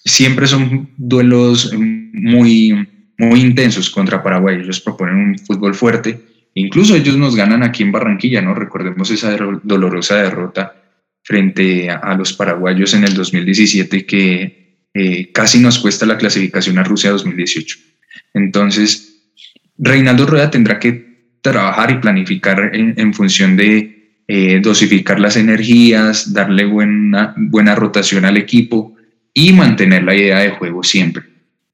[0.06, 4.58] siempre son duelos muy, muy intensos contra Paraguay.
[4.62, 6.20] Ellos proponen un fútbol fuerte.
[6.56, 8.54] Incluso ellos nos ganan aquí en Barranquilla, ¿no?
[8.54, 10.76] Recordemos esa dolorosa derrota
[11.24, 16.84] frente a, los paraguayos en el 2017 que eh, casi nos cuesta la clasificación a
[16.84, 17.78] Rusia 2018.
[18.34, 19.34] Entonces,
[19.78, 26.66] Reinaldo Rueda tendrá que trabajar y planificar en, función de eh, dosificar las energías, darle
[26.66, 28.96] buena, buena rotación al equipo,
[29.34, 31.24] y mantener la idea de juego siempre,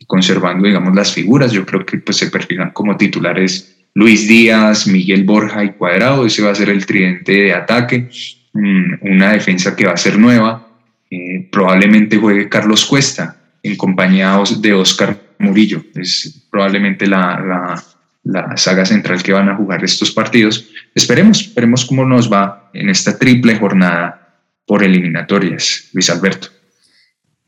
[0.08, 1.52] conservando, digamos, las figuras.
[1.52, 6.26] Yo creo que pues, se perfilan como titulares Luis Díaz, Miguel Borja y Cuadrado.
[6.26, 8.10] Ese va a ser el tridente de ataque.
[8.54, 10.68] Mm, una defensa que va a ser nueva.
[11.10, 15.84] Eh, probablemente juegue Carlos Cuesta en compañía de Oscar Murillo.
[15.96, 17.84] Es probablemente la, la,
[18.24, 20.70] la saga central que van a jugar estos partidos.
[20.94, 26.50] Esperemos, esperemos cómo nos va en esta triple jornada por eliminatorias, Luis Alberto.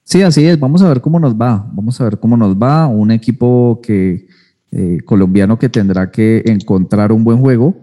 [0.07, 0.57] Sí, así es.
[0.57, 1.69] Vamos a ver cómo nos va.
[1.73, 2.87] Vamos a ver cómo nos va.
[2.87, 4.25] Un equipo que
[4.71, 7.75] eh, colombiano que tendrá que encontrar un buen juego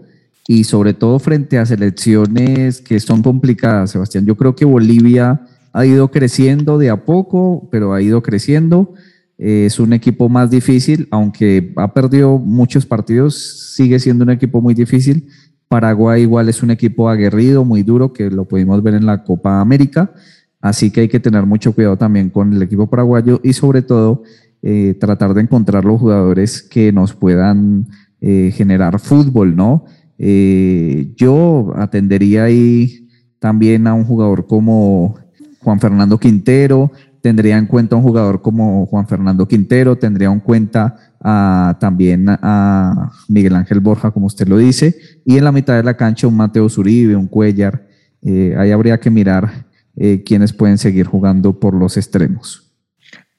[0.47, 4.25] y sobre todo frente a selecciones que son complicadas, Sebastián.
[4.25, 5.39] Yo creo que Bolivia
[5.71, 8.95] ha ido creciendo de a poco, pero ha ido creciendo.
[9.37, 13.35] Eh, es un equipo más difícil, aunque ha perdido muchos partidos,
[13.75, 15.27] sigue siendo un equipo muy difícil.
[15.67, 19.61] Paraguay igual es un equipo aguerrido, muy duro, que lo pudimos ver en la Copa
[19.61, 20.11] América.
[20.65, 24.23] Así que hay que tener mucho cuidado también con el equipo paraguayo y sobre todo
[24.63, 27.85] eh, tratar de encontrar los jugadores que nos puedan
[28.19, 29.85] eh, generar fútbol, ¿no?
[30.17, 35.15] Eh, yo atendería ahí también a un jugador como
[35.59, 40.39] Juan Fernando Quintero, tendría en cuenta a un jugador como Juan Fernando Quintero, tendría en
[40.39, 40.95] cuenta
[41.79, 45.95] también a Miguel Ángel Borja, como usted lo dice, y en la mitad de la
[45.95, 47.85] cancha un Mateo Zuribe, un Cuellar.
[48.23, 49.65] ahí habría que mirar
[49.97, 52.63] eh, quienes pueden seguir jugando por los extremos.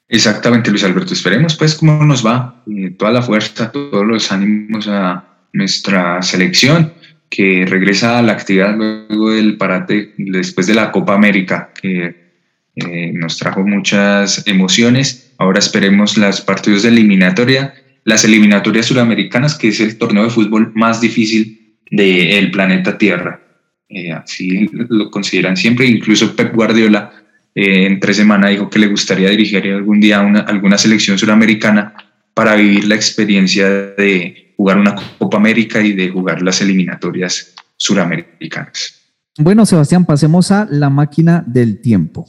[0.09, 1.13] Exactamente, Luis Alberto.
[1.13, 2.63] Esperemos pues cómo nos va.
[2.67, 6.93] Eh, toda la fuerza, todos los ánimos a nuestra selección
[7.29, 12.27] que regresa a la actividad luego del parate después de la Copa América, que
[12.75, 15.33] eh, nos trajo muchas emociones.
[15.37, 17.73] Ahora esperemos los partidos de eliminatoria,
[18.05, 23.41] las eliminatorias suramericanas, que es el torneo de fútbol más difícil del planeta Tierra.
[23.89, 25.87] Eh, así lo consideran siempre.
[25.87, 27.11] Incluso Pep Guardiola
[27.55, 31.93] eh, en tres semanas dijo que le gustaría dirigir algún día una, alguna selección suramericana
[32.33, 38.97] para vivir la experiencia de jugar una Copa América y de jugar las eliminatorias suramericanas.
[39.39, 42.27] Bueno, Sebastián, pasemos a la máquina del tiempo.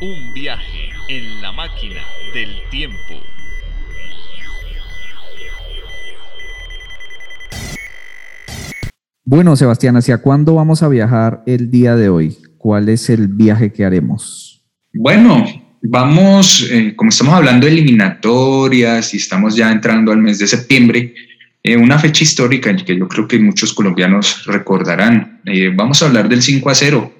[0.00, 2.00] Un viaje en la máquina
[2.34, 3.14] del tiempo.
[9.30, 12.38] Bueno, Sebastián, ¿hacia cuándo vamos a viajar el día de hoy?
[12.56, 14.64] ¿Cuál es el viaje que haremos?
[14.94, 15.44] Bueno,
[15.82, 21.14] vamos, eh, como estamos hablando de eliminatorias y estamos ya entrando al mes de septiembre,
[21.62, 25.42] eh, una fecha histórica que yo creo que muchos colombianos recordarán.
[25.44, 27.12] Eh, vamos a hablar del 5 a 0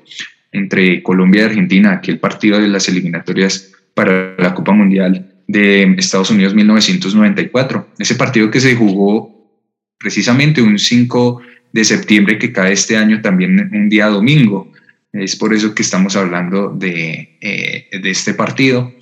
[0.53, 6.31] entre Colombia y Argentina, aquel partido de las eliminatorias para la Copa Mundial de Estados
[6.31, 7.88] Unidos 1994.
[7.99, 9.61] Ese partido que se jugó
[9.99, 11.42] precisamente un 5
[11.79, 14.73] de septiembre que cae este año también un día domingo.
[15.12, 18.93] Es por eso que estamos hablando de, eh, de este partido.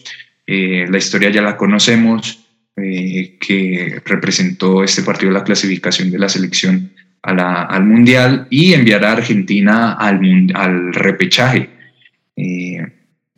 [0.46, 2.44] Eh, la historia ya la conocemos,
[2.76, 8.74] eh, que representó este partido la clasificación de la selección a la, al Mundial y
[8.74, 10.20] enviar a Argentina al,
[10.54, 11.70] al repechaje.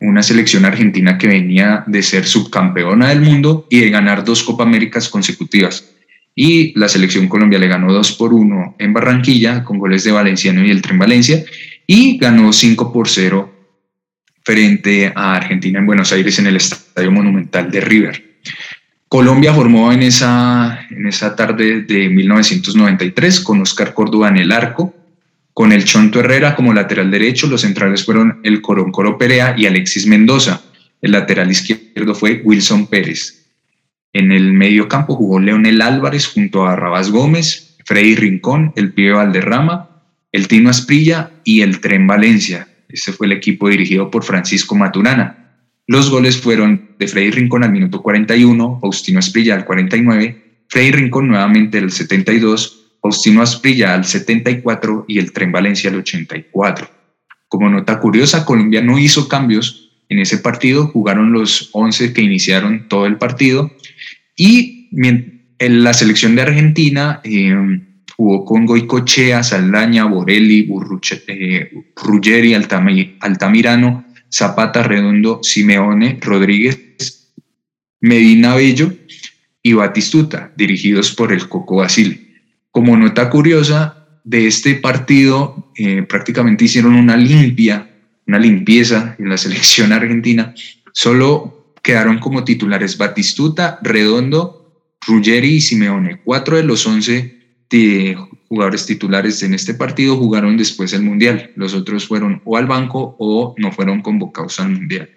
[0.01, 4.63] una selección argentina que venía de ser subcampeona del mundo y de ganar dos Copa
[4.63, 5.98] Américas consecutivas
[6.41, 10.65] y la selección Colombia le ganó 2 por 1 en Barranquilla con goles de Valenciano
[10.65, 11.43] y el Tren Valencia
[11.85, 13.53] y ganó 5 por 0
[14.41, 18.39] frente a Argentina en Buenos Aires en el Estadio Monumental de River.
[19.09, 24.95] Colombia formó en esa, en esa tarde de 1993 con Oscar Córdoba en el arco,
[25.53, 30.07] Con el Chonto Herrera como lateral derecho, los centrales fueron el Coro Perea y Alexis
[30.07, 30.61] Mendoza.
[31.01, 33.38] El lateral izquierdo fue Wilson Pérez.
[34.13, 39.11] En el medio campo jugó Leonel Álvarez junto a Rabás Gómez, Freddy Rincón, el Pibe
[39.11, 42.67] Valderrama, el Tino Asprilla y el Tren Valencia.
[42.87, 45.57] Este fue el equipo dirigido por Francisco Maturana.
[45.85, 51.27] Los goles fueron de Freddy Rincón al minuto 41, Faustino Asprilla al 49, Freddy Rincón
[51.27, 56.89] nuevamente al 72, Faustino Asprilla al 74 y el Tren Valencia al 84.
[57.47, 62.87] Como nota curiosa, Colombia no hizo cambios en ese partido, jugaron los 11 que iniciaron
[62.87, 63.71] todo el partido
[64.39, 67.53] y en la selección de Argentina eh,
[68.15, 70.69] jugó con Goicochea, Saldaña, Borelli,
[71.27, 77.33] eh, Ruggeri, Altamirano, Zapata, Redondo, Simeone, Rodríguez,
[77.99, 78.93] Medina Bello
[79.61, 82.19] y Batistuta, dirigidos por el Coco Basile.
[82.71, 87.89] Como nota curiosa, de este partido eh, prácticamente hicieron una limpia
[88.29, 90.53] una limpieza en la selección argentina,
[90.93, 96.21] solo quedaron como titulares Batistuta, Redondo, Ruggeri y Simeone.
[96.23, 97.39] Cuatro de los once
[98.47, 101.51] jugadores titulares en este partido jugaron después el Mundial.
[101.55, 105.09] Los otros fueron o al banco o no fueron convocados al Mundial.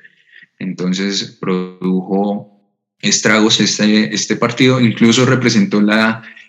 [0.59, 2.53] Entonces produjo
[3.01, 5.83] estragos este, este partido, incluso representó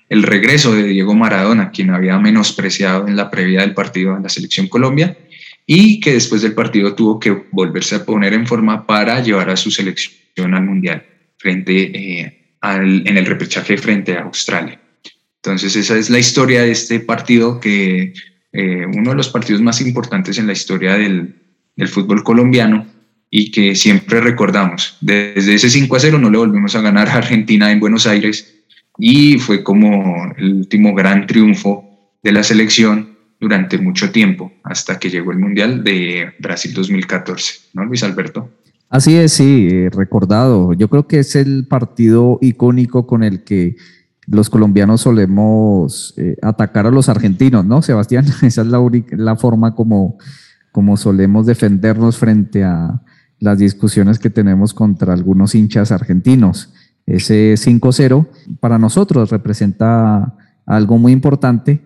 [0.09, 4.29] el regreso de Diego Maradona, quien había menospreciado en la previa del partido en la
[4.29, 5.17] selección Colombia,
[5.65, 9.57] y que después del partido tuvo que volverse a poner en forma para llevar a
[9.57, 11.05] su selección al Mundial
[11.37, 14.79] frente eh, al, en el repechaje frente a Australia.
[15.37, 18.13] Entonces esa es la historia de este partido que
[18.53, 21.35] eh, uno de los partidos más importantes en la historia del,
[21.75, 22.87] del, fútbol colombiano
[23.29, 24.97] y que siempre recordamos.
[25.01, 28.63] Desde ese 5 a 0 no le volvimos a ganar a Argentina en Buenos Aires
[28.97, 35.09] y fue como el último gran triunfo de la selección durante mucho tiempo, hasta que
[35.09, 38.49] llegó el Mundial de Brasil 2014, ¿no, Luis Alberto?
[38.89, 40.73] Así es, sí, eh, recordado.
[40.73, 43.75] Yo creo que es el partido icónico con el que
[44.27, 48.25] los colombianos solemos eh, atacar a los argentinos, ¿no, Sebastián?
[48.43, 48.79] Esa es la,
[49.11, 50.17] la forma como,
[50.71, 53.01] como solemos defendernos frente a
[53.39, 56.71] las discusiones que tenemos contra algunos hinchas argentinos.
[57.05, 58.27] Ese 5-0
[58.59, 61.81] para nosotros representa algo muy importante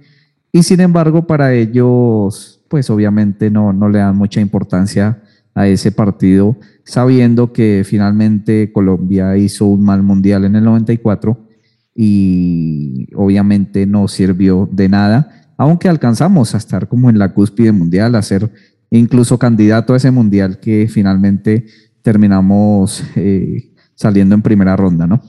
[0.52, 5.22] y sin embargo, para ellos, pues obviamente no, no le dan mucha importancia
[5.54, 11.48] a ese partido, sabiendo que finalmente Colombia hizo un mal mundial en el 94
[11.96, 18.14] y obviamente no sirvió de nada, aunque alcanzamos a estar como en la cúspide mundial,
[18.14, 18.52] a ser
[18.92, 21.66] incluso candidato a ese mundial que finalmente
[22.04, 25.22] terminamos eh, saliendo en primera ronda, ¿no?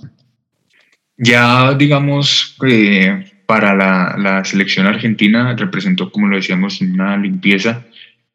[1.16, 7.86] Ya digamos que para la, selección argentina representó, como lo decíamos, una limpieza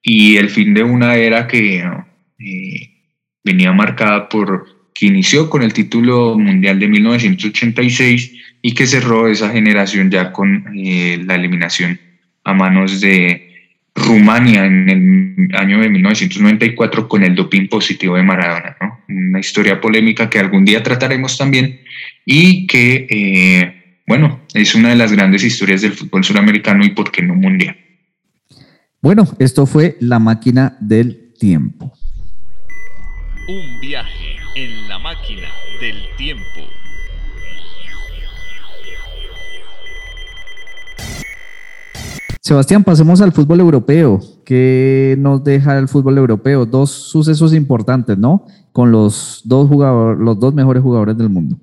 [0.02, 1.86] y el fin de una era que
[2.40, 2.90] eh,
[3.44, 8.34] venía marcada por que inició con el título mundial de 1986
[8.64, 12.00] y que cerró esa generación ya con eh, la eliminación
[12.44, 18.78] a manos de Rumania en el año de 1994 con el doping positivo de Maradona.
[19.08, 21.82] Una historia polémica que algún día trataremos también
[22.26, 27.12] y que eh, bueno, es una de las grandes historias del fútbol suramericano y por
[27.12, 27.76] qué no mundial.
[29.02, 31.94] Bueno, esto fue la máquina del tiempo.
[33.48, 35.48] Un viaje en la máquina
[35.82, 36.62] del tiempo.
[42.42, 44.20] Sebastián, pasemos al fútbol europeo.
[44.46, 46.66] ¿Qué nos deja el fútbol europeo?
[46.66, 48.46] Dos sucesos importantes, ¿no?
[48.74, 51.58] Con los dos jugadores, los dos mejores jugadores del mundo.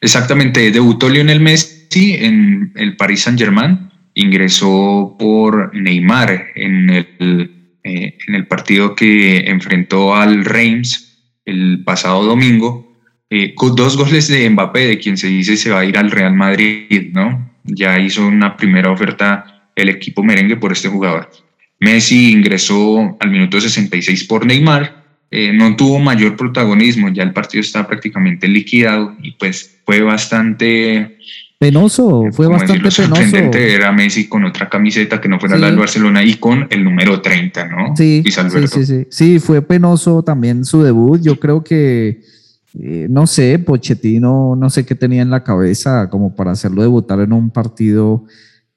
[0.00, 7.50] Exactamente, debutó Lionel Messi en el Paris Saint-Germain, ingresó por Neymar en el,
[7.84, 12.90] eh, en el partido que enfrentó al Reims el pasado domingo,
[13.28, 16.10] eh, con dos goles de Mbappé, de quien se dice se va a ir al
[16.10, 17.50] Real Madrid, ¿no?
[17.64, 21.30] Ya hizo una primera oferta el equipo merengue por este jugador.
[21.78, 24.99] Messi ingresó al minuto 66 por Neymar,
[25.32, 31.18] eh, no tuvo mayor protagonismo, ya el partido está prácticamente liquidado y pues fue bastante...
[31.56, 33.58] Penoso, fue bastante penoso.
[33.58, 37.20] Era Messi con otra camiseta que no fuera la del Barcelona y con el número
[37.20, 37.94] 30, ¿no?
[37.96, 39.38] Sí, sí, sí, sí, sí.
[39.38, 41.20] fue penoso también su debut.
[41.20, 42.22] Yo creo que,
[42.80, 47.20] eh, no sé, Pochettino, no sé qué tenía en la cabeza como para hacerlo debutar
[47.20, 48.24] en un partido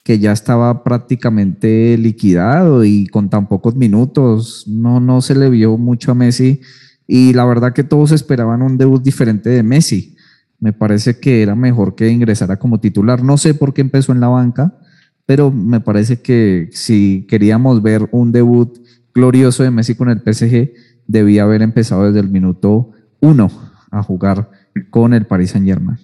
[0.03, 5.77] que ya estaba prácticamente liquidado y con tan pocos minutos, no, no se le vio
[5.77, 6.59] mucho a Messi
[7.07, 10.15] y la verdad que todos esperaban un debut diferente de Messi.
[10.59, 13.23] Me parece que era mejor que ingresara como titular.
[13.23, 14.77] No sé por qué empezó en la banca,
[15.25, 18.77] pero me parece que si queríamos ver un debut
[19.13, 20.71] glorioso de Messi con el PSG,
[21.07, 23.49] debía haber empezado desde el minuto uno
[23.91, 24.49] a jugar
[24.89, 25.99] con el Paris Saint Germain.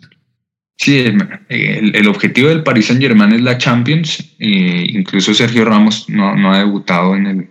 [0.82, 1.03] Sí,
[1.49, 4.34] el, objetivo del Paris Saint Germain es la Champions.
[4.39, 7.49] incluso Sergio Ramos no, ha debutado en el,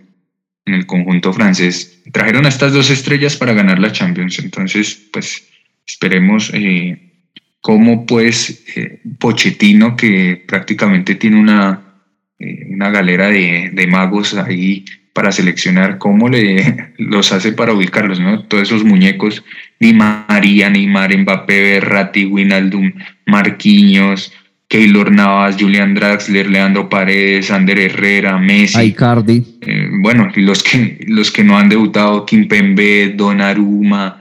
[0.65, 2.01] en el conjunto francés.
[2.11, 4.39] Trajeron a estas dos estrellas para ganar la Champions.
[4.39, 5.47] Entonces, pues
[5.85, 7.27] esperemos eh,
[7.61, 12.01] cómo pues eh, Pochettino, que prácticamente tiene una,
[12.39, 14.85] eh, una galera de, de magos ahí
[15.19, 18.43] para seleccionar cómo le los hace para ubicarlos, ¿no?
[18.43, 19.43] Todos esos muñecos,
[19.81, 22.93] Ni María, Neymar, Mbappé, Berratti, Winaldum,
[23.25, 24.31] Marquinhos,
[24.69, 28.79] Keylor Navas, Julian Draxler, Leandro Paredes, Ander Herrera, Messi.
[28.79, 29.43] Icardi.
[29.59, 34.18] Eh, bueno, los que, los que no han debutado, Kimpembe, Donnarumma,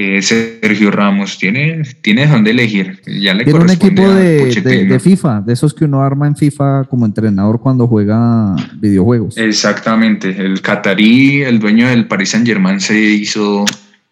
[0.00, 3.02] eh, Sergio Ramos, tiene, tiene donde elegir.
[3.06, 7.04] Ya le tiene un equipo de, FIFA, de esos que uno arma en FIFA como
[7.04, 9.36] entrenador cuando juega videojuegos.
[9.36, 13.64] Exactamente, el catarí, el dueño del Paris Saint Germain se hizo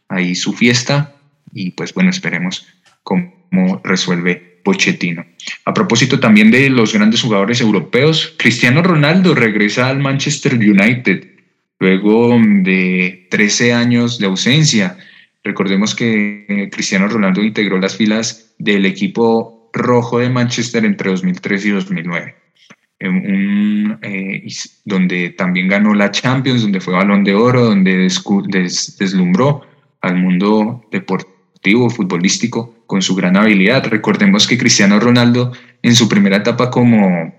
[0.09, 1.14] ahí su fiesta
[1.53, 2.66] y pues bueno, esperemos
[3.03, 5.24] cómo resuelve Pochettino.
[5.64, 11.24] A propósito también de los grandes jugadores europeos, Cristiano Ronaldo regresa al Manchester United
[11.80, 14.99] luego de 13 años de ausencia
[15.49, 21.64] Recordemos que eh, Cristiano Ronaldo integró las filas del equipo rojo de Manchester entre 2003
[21.64, 22.34] y 2009,
[23.01, 24.46] eh,
[24.84, 29.62] donde también ganó la Champions, donde fue balón de oro, donde deslumbró
[30.03, 33.86] al mundo deportivo, futbolístico, con su gran habilidad.
[33.86, 37.34] Recordemos que Cristiano Ronaldo en su primera etapa como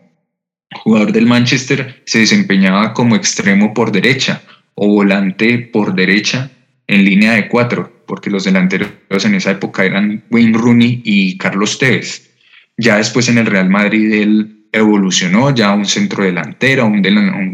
[0.83, 4.41] jugador del Manchester se desempeñaba como extremo por derecha
[4.73, 6.49] o volante por derecha
[6.87, 8.89] en línea de cuatro porque los delanteros
[9.23, 12.31] en esa época eran Wayne Rooney y Carlos Tevez.
[12.75, 17.03] Ya después en el Real Madrid él evolucionó ya un centro delantero, un,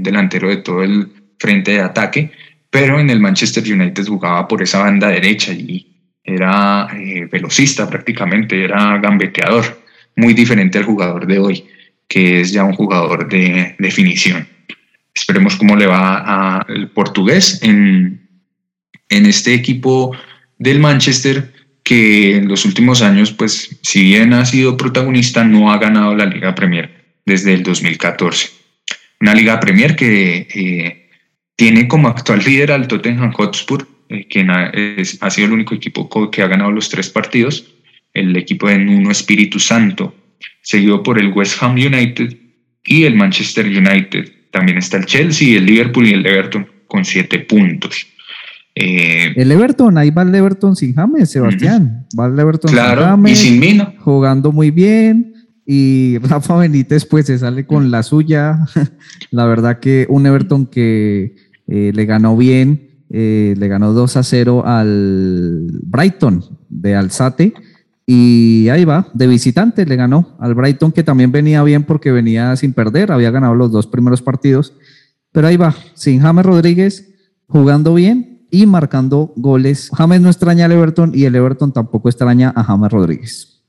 [0.01, 2.31] delantero de todo el frente de ataque,
[2.69, 5.87] pero en el Manchester United jugaba por esa banda derecha y
[6.23, 9.83] era eh, velocista prácticamente, era gambeteador,
[10.15, 11.65] muy diferente al jugador de hoy,
[12.07, 14.47] que es ya un jugador de definición.
[15.13, 18.21] Esperemos cómo le va al portugués en,
[19.09, 20.15] en este equipo
[20.57, 21.53] del Manchester
[21.83, 26.25] que en los últimos años, pues si bien ha sido protagonista, no ha ganado la
[26.25, 28.49] Liga Premier desde el 2014.
[29.21, 31.09] Una Liga Premier que eh,
[31.55, 34.47] tiene como actual líder al Tottenham Hotspur, eh, que
[35.21, 37.65] ha sido el único equipo que ha ganado los tres partidos,
[38.15, 40.15] el equipo de Nuno Espíritu Santo,
[40.63, 42.35] seguido por el West Ham United
[42.83, 44.31] y el Manchester United.
[44.49, 48.07] También está el Chelsea, el Liverpool y el Everton con siete puntos.
[48.75, 52.05] Eh, el Everton, ahí va el Everton sin James, Sebastián.
[52.19, 53.31] Va el Everton sin James.
[53.31, 53.79] Y sin.
[53.99, 55.33] Jugando muy bien.
[55.65, 58.59] Y Rafa Benítez, pues se sale con la suya.
[59.31, 61.35] la verdad que un Everton que
[61.67, 67.53] eh, le ganó bien, eh, le ganó 2 a 0 al Brighton de Alzate.
[68.07, 72.55] Y ahí va, de visitante le ganó al Brighton, que también venía bien porque venía
[72.55, 74.73] sin perder, había ganado los dos primeros partidos.
[75.31, 77.11] Pero ahí va, sin James Rodríguez,
[77.47, 79.89] jugando bien, y marcando goles.
[79.93, 83.61] James no extraña al Everton y el Everton tampoco extraña a James Rodríguez.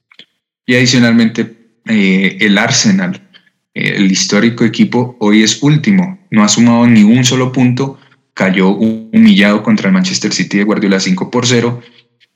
[0.67, 3.29] Y adicionalmente, eh, el Arsenal,
[3.75, 7.99] eh, el histórico equipo, hoy es último, no ha sumado ni un solo punto,
[8.35, 11.81] cayó humillado contra el Manchester City de Guardiola 5 por 0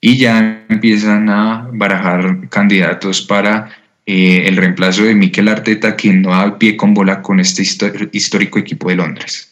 [0.01, 3.71] y ya empiezan a barajar candidatos para
[4.07, 8.59] eh, el reemplazo de Mikel Arteta, quien no da pie con bola con este histórico
[8.59, 9.50] equipo de Londres.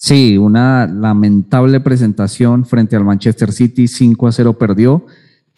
[0.00, 5.04] Sí, una lamentable presentación frente al Manchester City, 5 a 0 perdió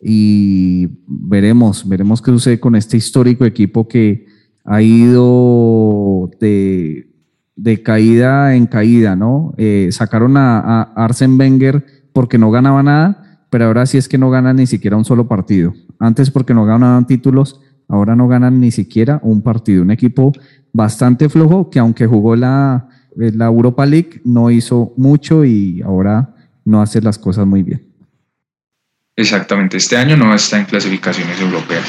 [0.01, 4.25] y veremos, veremos qué sucede con este histórico equipo que
[4.65, 7.07] ha ido de,
[7.85, 9.53] caída en caída, ¿no?
[9.59, 11.85] Eh, sacaron a, a Arsen Wenger
[12.15, 15.29] porque no ganaba nada, pero ahora sí es que no ganan ni siquiera un solo
[15.29, 15.75] partido.
[15.99, 19.83] Antes porque no ganaban títulos, ahora no ganan ni siquiera un partido.
[19.83, 20.33] Un equipo
[20.73, 26.35] bastante flojo que aunque jugó la la Europa League no hizo mucho y ahora
[26.65, 27.87] no hace las cosas muy bien.
[29.17, 31.85] Exactamente, este año no está en clasificaciones europeas.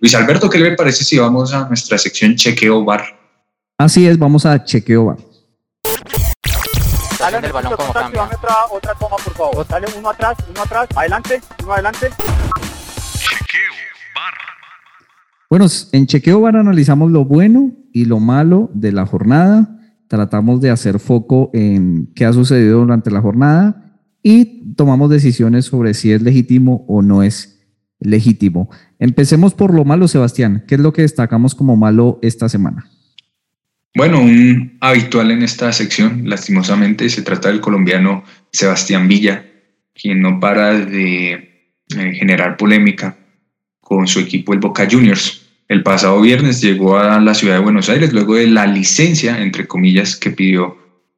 [0.00, 3.02] Luis Alberto, ¿qué le parece si vamos a nuestra sección chequeo bar?
[3.78, 5.16] Así es, vamos a chequeo bar.
[7.18, 8.10] Dale el balón como otra,
[8.70, 9.66] otra toma, por favor.
[9.66, 12.10] Dale uno atrás, uno atrás, adelante, uno adelante.
[13.18, 13.72] Chequeo
[14.14, 14.34] bar.
[15.48, 19.81] Bueno, en chequeo bar analizamos lo bueno y lo malo de la jornada
[20.12, 25.94] tratamos de hacer foco en qué ha sucedido durante la jornada y tomamos decisiones sobre
[25.94, 27.64] si es legítimo o no es
[27.98, 28.68] legítimo.
[28.98, 30.64] Empecemos por lo malo, Sebastián.
[30.68, 32.90] ¿Qué es lo que destacamos como malo esta semana?
[33.94, 39.46] Bueno, un habitual en esta sección, lastimosamente, se trata del colombiano Sebastián Villa,
[39.94, 43.16] quien no para de eh, generar polémica
[43.80, 45.41] con su equipo el Boca Juniors.
[45.72, 49.66] El pasado viernes llegó a la ciudad de Buenos Aires luego de la licencia, entre
[49.66, 50.76] comillas, que pidió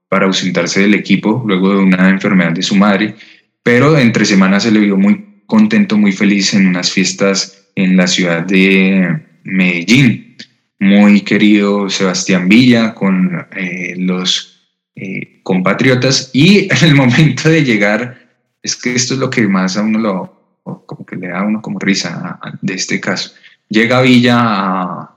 [0.09, 3.17] para ausentarse del equipo luego de una enfermedad de su madre,
[3.65, 8.07] pero entre semanas se le vio muy contento, muy feliz en unas fiestas en la
[8.07, 10.37] ciudad de Medellín.
[10.79, 18.39] Muy querido Sebastián Villa con eh, los eh, compatriotas y en el momento de llegar,
[18.63, 21.45] es que esto es lo que más a uno lo, como que le da a
[21.45, 23.33] uno como risa de este caso.
[23.69, 25.17] Llega Villa a,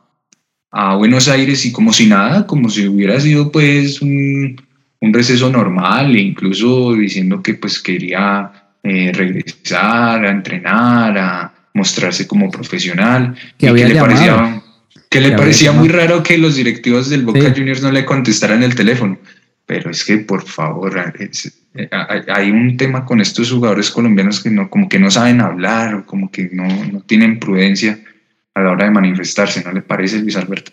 [0.71, 4.55] a Buenos Aires y como si nada, como si hubiera sido pues un,
[5.01, 8.51] un receso normal, e incluso diciendo que pues quería
[8.83, 13.35] eh, regresar a entrenar, a mostrarse como profesional.
[13.57, 14.61] Que, había le parecía,
[15.09, 18.75] que le parecía muy raro que los directivos del Boca Juniors no le contestaran el
[18.75, 19.17] teléfono.
[19.65, 20.97] Pero es que, por favor,
[21.75, 21.89] eh,
[22.29, 26.05] hay un tema con estos jugadores colombianos que no, como que no saben hablar, o
[26.05, 27.99] como que no, no tienen prudencia
[28.58, 30.72] a la hora de manifestarse, ¿no le parece, Luis Alberto?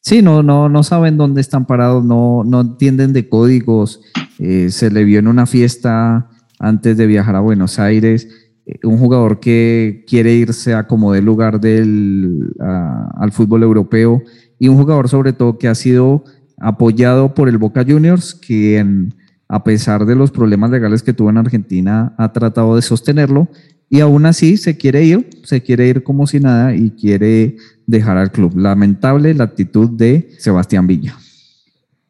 [0.00, 4.02] Sí, no, no, no saben dónde están parados, no, no entienden de códigos.
[4.38, 6.28] Eh, se le vio en una fiesta
[6.60, 8.28] antes de viajar a Buenos Aires,
[8.66, 14.22] eh, un jugador que quiere irse a como de lugar del, al fútbol europeo
[14.60, 16.22] y un jugador sobre todo que ha sido
[16.60, 19.14] apoyado por el Boca Juniors, quien
[19.48, 23.48] a pesar de los problemas legales que tuvo en Argentina ha tratado de sostenerlo
[23.90, 27.56] y aún así se quiere ir, se quiere ir como si nada y quiere
[27.86, 28.56] dejar al club.
[28.56, 31.16] Lamentable la actitud de Sebastián Villa.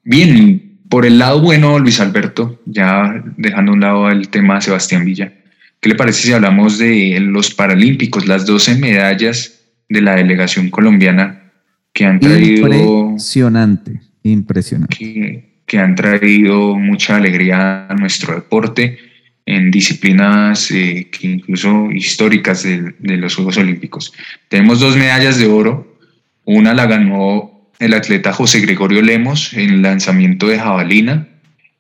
[0.04, 4.62] Bien, por el lado bueno, Luis Alberto, ya dejando a un lado el tema de
[4.62, 5.32] Sebastián Villa,
[5.80, 11.52] ¿qué le parece si hablamos de los Paralímpicos, las 12 medallas de la delegación colombiana
[11.92, 12.68] que han traído...
[12.68, 14.96] Impresionante, impresionante.
[14.96, 18.98] Que, que han traído mucha alegría a nuestro deporte
[19.46, 24.12] en disciplinas eh, que incluso históricas de, los Juegos Olímpicos.
[24.48, 25.98] Tenemos dos medallas de oro.
[26.44, 31.28] Una la ganó el atleta José Gregorio Lemos en lanzamiento de jabalina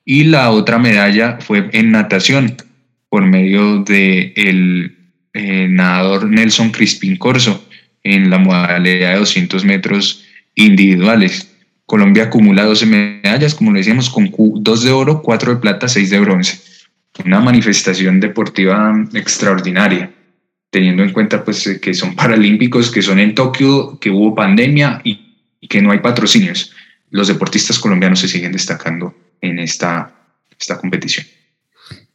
[0.04, 2.56] y la otra medalla fue en natación
[3.08, 4.96] por medio del
[5.32, 7.66] de eh, nadador Nelson Crispín Corso
[8.02, 11.50] en la modalidad de 200 metros individuales.
[11.86, 16.10] Colombia acumula 12 medallas, como le decíamos, con dos de oro, cuatro de plata, seis
[16.10, 16.73] de bronce
[17.22, 20.12] una manifestación deportiva extraordinaria,
[20.70, 25.20] teniendo en cuenta pues que son paralímpicos, que son en Tokio, que hubo pandemia y,
[25.68, 26.72] que no hay patrocinios.
[27.10, 30.14] Los deportistas colombianos se siguen destacando en esta,
[30.58, 31.26] esta competición.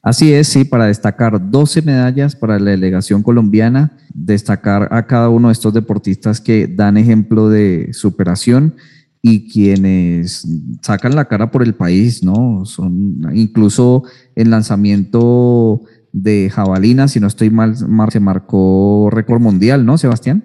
[0.01, 5.49] Así es, sí, para destacar 12 medallas para la delegación colombiana, destacar a cada uno
[5.49, 8.75] de estos deportistas que dan ejemplo de superación
[9.21, 10.47] y quienes
[10.81, 12.65] sacan la cara por el país, ¿no?
[12.65, 14.03] Son incluso
[14.35, 20.43] el lanzamiento de jabalina, si no estoy mal, se marcó récord mundial, ¿no, Sebastián?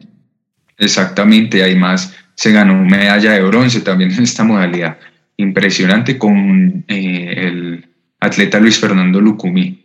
[0.76, 4.98] Exactamente, además se ganó medalla de bronce también en esta modalidad.
[5.36, 7.86] Impresionante con eh, el
[8.20, 9.84] atleta Luis Fernando Lucumí.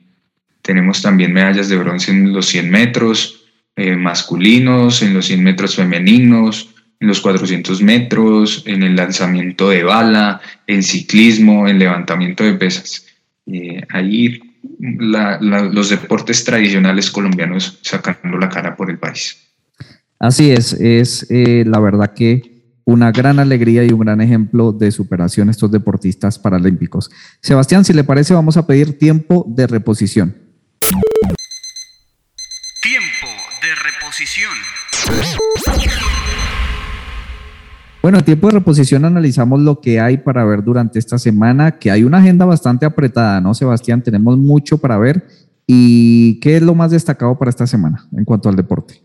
[0.62, 5.76] Tenemos también medallas de bronce en los 100 metros eh, masculinos, en los 100 metros
[5.76, 6.70] femeninos,
[7.00, 13.06] en los 400 metros, en el lanzamiento de bala, en ciclismo, en levantamiento de pesas.
[13.46, 14.40] Eh, ahí
[14.80, 19.38] los deportes tradicionales colombianos sacando la cara por el país.
[20.20, 24.92] Así es, es eh, la verdad que una gran alegría y un gran ejemplo de
[24.92, 27.10] superación estos deportistas paralímpicos.
[27.42, 30.36] Sebastián, si le parece, vamos a pedir tiempo de reposición.
[32.82, 33.28] Tiempo
[33.62, 34.58] de reposición.
[38.02, 41.92] Bueno, en tiempo de reposición analizamos lo que hay para ver durante esta semana, que
[41.92, 44.02] hay una agenda bastante apretada, ¿no, Sebastián?
[44.02, 45.28] Tenemos mucho para ver.
[45.68, 49.04] ¿Y qué es lo más destacado para esta semana en cuanto al deporte?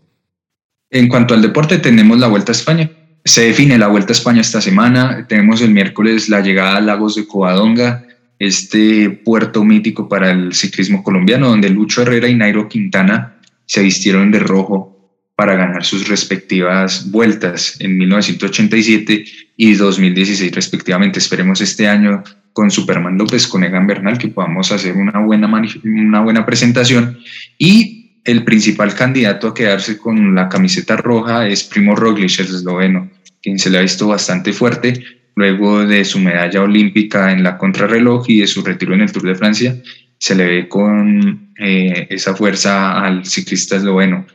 [0.89, 2.89] En cuanto al deporte, tenemos la Vuelta a España.
[3.25, 5.27] Se define la Vuelta a España esta semana.
[5.27, 8.05] Tenemos el miércoles la llegada a Lagos de Covadonga,
[8.39, 13.35] este puerto mítico para el ciclismo colombiano, donde Lucho Herrera y Nairo Quintana
[13.65, 14.94] se vistieron de rojo
[15.35, 19.25] para ganar sus respectivas vueltas en 1987
[19.57, 21.19] y 2016 respectivamente.
[21.19, 22.23] Esperemos este año
[22.53, 25.51] con Superman López, con Egan Bernal, que podamos hacer una buena,
[25.83, 27.19] una buena presentación.
[27.57, 33.11] Y el principal candidato a quedarse con la camiseta roja es Primo Roglic, el esloveno,
[33.41, 35.03] quien se le ha visto bastante fuerte
[35.35, 39.25] luego de su medalla olímpica en la contrarreloj y de su retiro en el Tour
[39.25, 39.75] de Francia.
[40.17, 44.25] Se le ve con eh, esa fuerza al ciclista esloveno.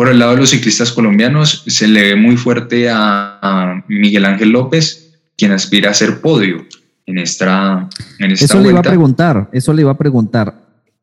[0.00, 4.48] Por el lado de los ciclistas colombianos, se le ve muy fuerte a, Miguel Ángel
[4.48, 6.64] López, quien aspira a ser podio
[7.04, 7.86] en esta,
[8.18, 10.54] en esta Eso le iba a preguntar, eso le iba a preguntar.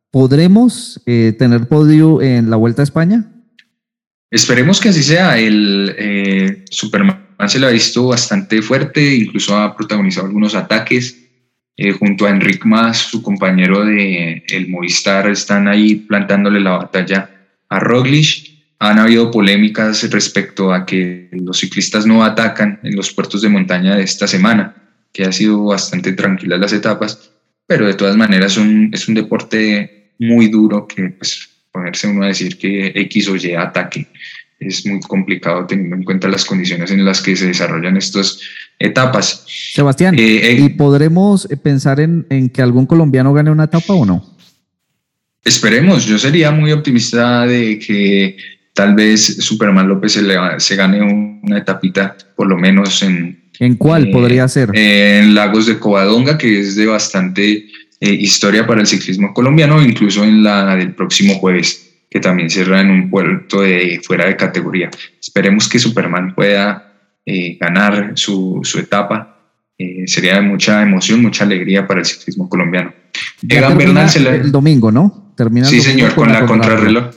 [0.09, 3.31] ¿Podremos eh, tener podio en la Vuelta a España?
[4.31, 5.37] Esperemos que así sea.
[5.37, 11.23] El eh, Superman se lo ha visto bastante fuerte, incluso ha protagonizado algunos ataques.
[11.75, 17.29] Eh, junto a Enric Mas, su compañero de el Movistar, están ahí plantándole la batalla
[17.69, 18.56] a Roglic.
[18.80, 23.95] Han habido polémicas respecto a que los ciclistas no atacan en los puertos de montaña
[23.95, 24.75] de esta semana,
[25.11, 27.32] que ha sido bastante tranquila las etapas,
[27.65, 32.28] pero de todas maneras un, es un deporte muy duro que pues, ponerse uno a
[32.28, 34.07] decir que X o Y ataque
[34.59, 38.39] es muy complicado teniendo en cuenta las condiciones en las que se desarrollan estas
[38.80, 39.45] etapas.
[39.47, 44.38] Sebastián, eh, eh, ¿y podremos pensar en, que algún colombiano gane una etapa o no?
[45.43, 48.38] Esperemos, yo sería muy optimista de que
[48.78, 50.21] tal vez Superman López se,
[50.59, 53.49] se gane una etapita, por lo menos en...
[53.59, 54.69] ¿En cuál eh, podría ser?
[54.73, 57.65] En Lagos de Covadonga, que es de bastante
[57.99, 62.91] historia para el ciclismo colombiano, incluso en la del próximo jueves que también cierra en
[62.91, 64.91] un puerto de fuera de categoría.
[65.19, 66.93] Esperemos que Superman pueda
[67.25, 69.39] eh, ganar su, su etapa.
[69.75, 72.93] Eh, sería de mucha emoción, mucha alegría para el ciclismo colombiano.
[73.49, 75.34] Egan Bernal el domingo, ¿no?
[75.36, 77.09] Termina sí, señor, con, la, contrarreloj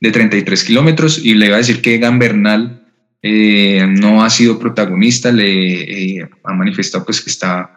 [0.00, 2.86] de 33 kilómetros y le iba a decir que Egan Bernal
[3.22, 7.74] eh, no ha sido protagonista, le ha manifestado pues que está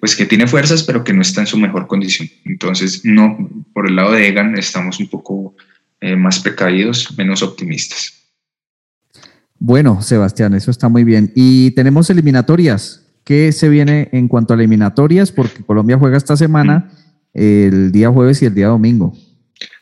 [0.00, 2.28] pues que tiene fuerzas, pero que no está en su mejor condición.
[2.44, 3.38] Entonces, no,
[3.72, 5.54] por el lado de Egan estamos un poco
[6.00, 8.12] eh, más precavidos, menos optimistas.
[9.58, 11.32] Bueno, Sebastián, eso está muy bien.
[11.34, 13.02] Y tenemos eliminatorias.
[13.24, 15.32] ¿Qué se viene en cuanto a eliminatorias?
[15.32, 16.90] Porque Colombia juega esta semana,
[17.32, 19.16] el día jueves y el día domingo.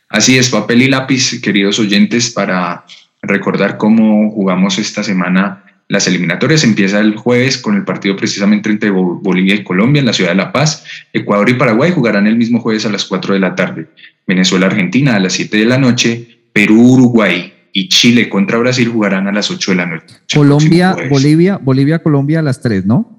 [0.09, 2.85] Así es, papel y lápiz, queridos oyentes, para
[3.23, 6.65] recordar cómo jugamos esta semana las eliminatorias.
[6.65, 10.37] Empieza el jueves con el partido precisamente entre Bolivia y Colombia en la ciudad de
[10.37, 10.85] La Paz.
[11.13, 13.89] Ecuador y Paraguay jugarán el mismo jueves a las 4 de la tarde.
[14.27, 19.51] Venezuela-Argentina a las 7 de la noche, Perú-Uruguay y Chile contra Brasil jugarán a las
[19.51, 20.07] 8 de la noche.
[20.33, 23.11] Colombia, Bolivia, Bolivia, Colombia a las 3, ¿no?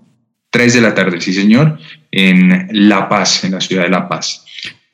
[0.49, 1.77] 3 de la tarde, sí señor,
[2.11, 4.44] en La Paz, en la ciudad de La Paz.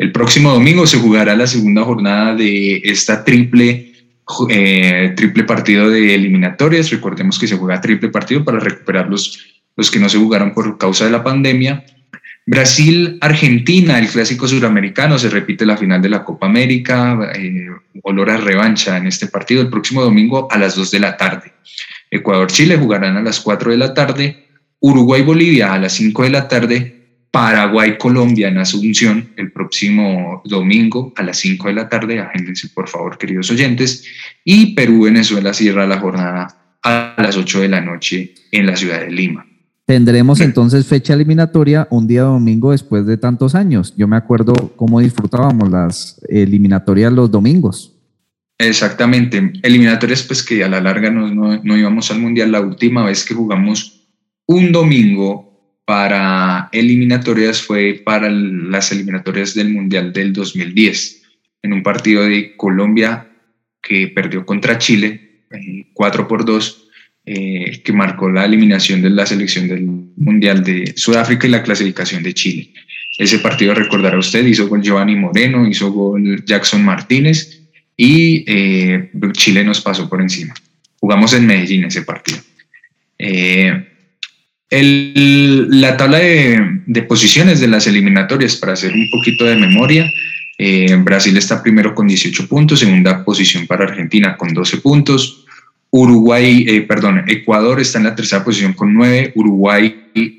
[0.02, 3.94] El próximo domingo se jugará la segunda jornada de esta triple,
[4.50, 6.90] eh, triple partido de eliminatorias.
[6.90, 10.76] Recordemos que se juega triple partido para recuperar los, los que no se jugaron por
[10.80, 11.86] causa de la pandemia.
[12.48, 17.68] Brasil-Argentina, el clásico suramericano, se repite la final de la Copa América, eh,
[18.02, 21.54] olor a revancha en este partido el próximo domingo a las 2 de la tarde.
[22.10, 24.48] Ecuador-Chile jugarán a las 4 de la tarde,
[24.80, 27.01] Uruguay-Bolivia a las 5 de la tarde,
[27.32, 33.18] Paraguay-Colombia en Asunción el próximo domingo a las 5 de la tarde, agéndense por favor
[33.18, 34.06] queridos oyentes,
[34.44, 39.12] y Perú-Venezuela cierra la jornada a las 8 de la noche en la ciudad de
[39.12, 39.46] Lima.
[39.86, 43.94] Tendremos entonces fecha eliminatoria un día domingo después de tantos años.
[43.98, 47.98] Yo me acuerdo cómo disfrutábamos las eliminatorias los domingos.
[48.58, 52.52] Exactamente, eliminatorias pues que a la larga no, no, íbamos al Mundial.
[52.52, 54.08] La última vez que jugamos
[54.46, 55.51] un domingo
[55.92, 61.22] para eliminatorias fue para las eliminatorias del Mundial del 2010,
[61.64, 63.28] en un partido de Colombia
[63.82, 65.42] que perdió contra Chile,
[65.94, 66.88] 4 eh, por 2
[67.26, 69.82] eh, que marcó la eliminación de la selección del
[70.16, 72.70] Mundial de Sudáfrica y la clasificación de Chile.
[73.18, 77.64] Ese partido, recordará usted, hizo gol Giovanni Moreno, hizo gol Jackson Martínez
[77.98, 80.54] y eh, Chile nos pasó por encima.
[81.02, 82.40] Jugamos en Medellín ese partido.
[83.18, 83.91] Eh,
[84.72, 90.10] la tabla de, de, posiciones de las eliminatorias, para hacer un poquito de memoria,
[91.00, 95.46] Brasil está primero con 18 puntos, segunda posición para Argentina con 12 puntos,
[95.92, 99.98] Uruguay, eh, perdón, Ecuador está en la tercera posición con nueve, Uruguay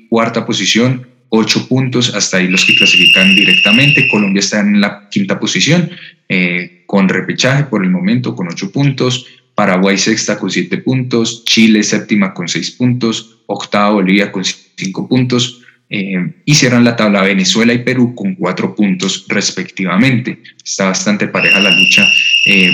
[0.09, 4.07] cuarta posición, ocho puntos, hasta ahí los que clasifican directamente.
[4.09, 5.91] Colombia está en la quinta posición
[6.27, 11.83] eh, con repechaje por el momento con ocho puntos, Paraguay sexta con siete puntos, Chile
[11.83, 15.59] séptima con seis puntos, octava Bolivia con cinco puntos.
[15.89, 20.41] Eh, y cierran la tabla Venezuela y Perú con cuatro puntos respectivamente.
[20.63, 22.07] Está bastante pareja la lucha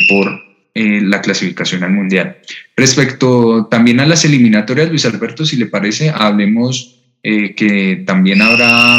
[0.07, 2.37] por eh, la clasificación al Mundial.
[2.77, 8.97] Respecto también a las eliminatorias, Luis Alberto, si le parece, hablemos eh, que también habrá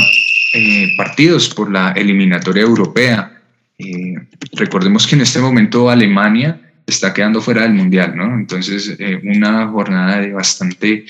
[0.53, 3.41] eh, partidos por la eliminatoria europea.
[4.53, 6.61] recordemos que en este momento Alemania
[6.91, 8.35] está quedando fuera del Mundial, ¿no?
[8.35, 11.05] Entonces, una jornada de bastante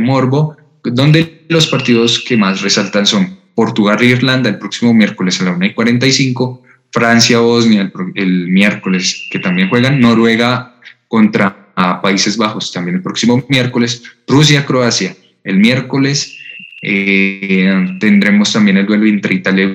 [0.00, 5.44] morbo, donde los partidos que más resaltan son Portugal e Irlanda el próximo miércoles a
[5.44, 10.76] la 1 y 45, Francia, Bosnia el, miércoles, que también juegan, Noruega
[11.08, 11.72] contra
[12.02, 16.38] Países Bajos también el próximo miércoles, Rusia, Croacia el miércoles,
[16.86, 19.74] Eh, tendremos también el duelo entre Italia y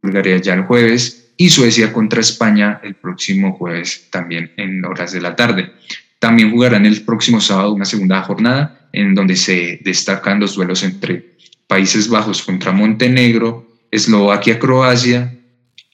[0.00, 5.20] Bulgaria ya el jueves y Suecia contra España el próximo jueves también en horas de
[5.20, 5.70] la tarde.
[6.18, 11.36] También jugarán el próximo sábado una segunda jornada en donde se destacan los duelos entre
[11.68, 15.38] Países Bajos contra Montenegro, Eslovaquia, Croacia,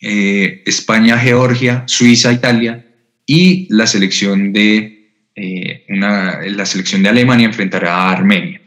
[0.01, 2.87] eh, España, Georgia, Suiza, Italia
[3.27, 8.63] y la selección de eh, la selección de Alemania enfrentará a Armenia.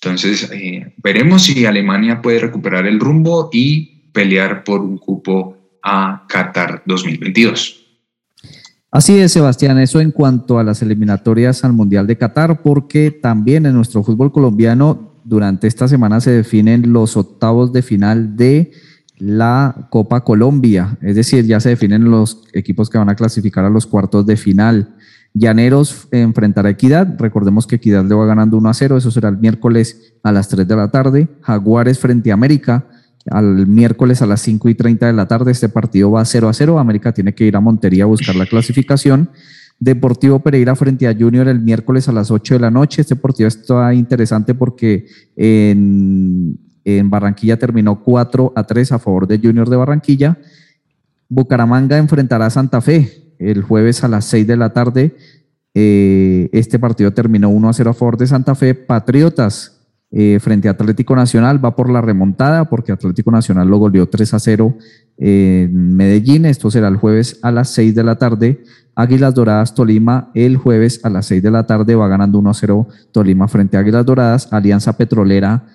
[0.00, 5.55] Entonces, eh, veremos si Alemania puede recuperar el rumbo y pelear por un cupo
[5.86, 7.84] a Qatar 2022.
[8.90, 13.66] Así es, Sebastián, eso en cuanto a las eliminatorias al Mundial de Qatar, porque también
[13.66, 18.72] en nuestro fútbol colombiano durante esta semana se definen los octavos de final de
[19.18, 23.70] la Copa Colombia, es decir, ya se definen los equipos que van a clasificar a
[23.70, 24.94] los cuartos de final.
[25.34, 27.16] Llaneros enfrentará a Equidad.
[27.18, 28.96] Recordemos que Equidad le va ganando 1 a 0.
[28.96, 31.28] Eso será el miércoles a las 3 de la tarde.
[31.42, 32.86] Jaguares frente a América
[33.30, 35.52] al miércoles a las 5 y 30 de la tarde.
[35.52, 36.78] Este partido va 0 a 0.
[36.78, 39.30] América tiene que ir a Montería a buscar la clasificación.
[39.78, 43.02] Deportivo Pereira frente a Junior el miércoles a las 8 de la noche.
[43.02, 45.06] Este partido está interesante porque
[45.36, 46.58] en,
[47.04, 50.38] Barranquilla terminó 4 a 3 a favor de Junior de Barranquilla.
[51.28, 55.14] Bucaramanga enfrentará a Santa Fe el jueves a las 6 de la tarde.
[55.74, 58.74] Eh, este partido terminó 1 a 0 a favor de Santa Fe.
[58.74, 59.75] Patriotas
[60.18, 64.32] eh, frente a Atlético Nacional va por la remontada porque Atlético Nacional lo goleó 3
[64.32, 64.78] a 0
[65.18, 66.46] en Medellín.
[66.46, 68.64] Esto será el jueves a las 6 de la tarde.
[68.94, 72.54] Águilas Doradas Tolima el jueves a las 6 de la tarde va ganando 1 a
[72.54, 74.50] 0 Tolima frente a Águilas Doradas.
[74.54, 75.66] Alianza Petrolera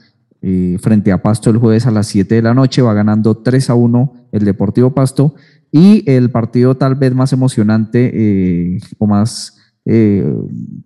[0.41, 3.69] eh, frente a Pasto el jueves a las 7 de la noche va ganando 3
[3.69, 5.35] a 1 el Deportivo Pasto.
[5.71, 10.23] Y el partido tal vez más emocionante eh, o más eh,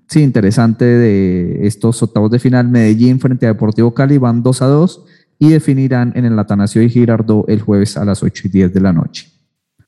[0.08, 4.66] sí, interesante de estos octavos de final, Medellín frente a Deportivo Cali van 2 a
[4.68, 5.06] 2
[5.40, 8.80] y definirán en el Atanasio y Girardot el jueves a las 8 y 10 de
[8.80, 9.28] la noche.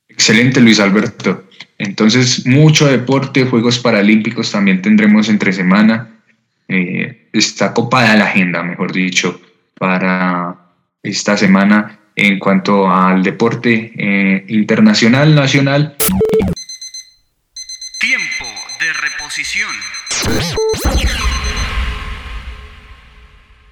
[0.09, 1.43] Excelente, Luis Alberto.
[1.77, 6.21] Entonces, mucho deporte, Juegos Paralímpicos también tendremos entre semana.
[6.67, 9.39] Eh, está copada la agenda, mejor dicho,
[9.77, 10.55] para
[11.03, 15.95] esta semana en cuanto al deporte eh, internacional, nacional.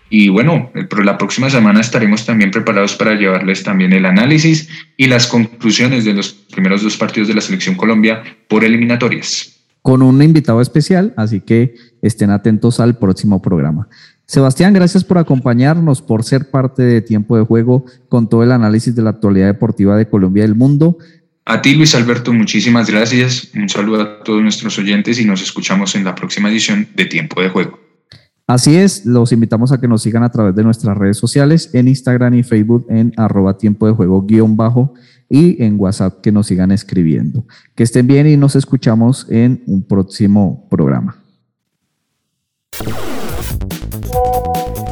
[0.09, 0.71] Y bueno,
[1.03, 6.13] la próxima semana estaremos también preparados para llevarles también el análisis y las conclusiones de
[6.13, 9.59] los primeros dos partidos de la Selección Colombia por eliminatorias.
[9.81, 13.87] Con un invitado especial, así que estén atentos al próximo programa.
[14.27, 18.95] Sebastián, gracias por acompañarnos, por ser parte de Tiempo de Juego con todo el análisis
[18.95, 20.97] de la actualidad deportiva de Colombia y del mundo.
[21.47, 23.51] A ti, Luis Alberto, muchísimas gracias.
[23.53, 27.39] Un saludo a todos nuestros oyentes y nos escuchamos en la próxima edición de Tiempo
[27.39, 27.79] de Juego.
[28.47, 31.87] Así es, los invitamos a que nos sigan a través de nuestras redes sociales, en
[31.87, 34.93] Instagram y Facebook en arroba tiempo de juego guion bajo
[35.29, 37.45] y en WhatsApp que nos sigan escribiendo.
[37.75, 41.15] Que estén bien y nos escuchamos en un próximo programa.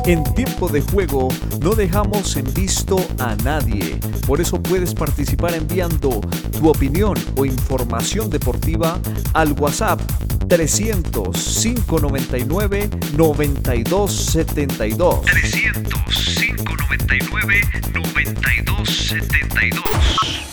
[0.05, 1.29] En tiempo de juego
[1.61, 3.97] no dejamos en visto a nadie.
[4.27, 6.19] Por eso puedes participar enviando
[6.51, 8.99] tu opinión o información deportiva
[9.33, 10.01] al WhatsApp
[10.49, 15.21] 300 599 9272.
[15.21, 16.01] 300
[16.37, 17.61] 599
[17.93, 20.52] 9272.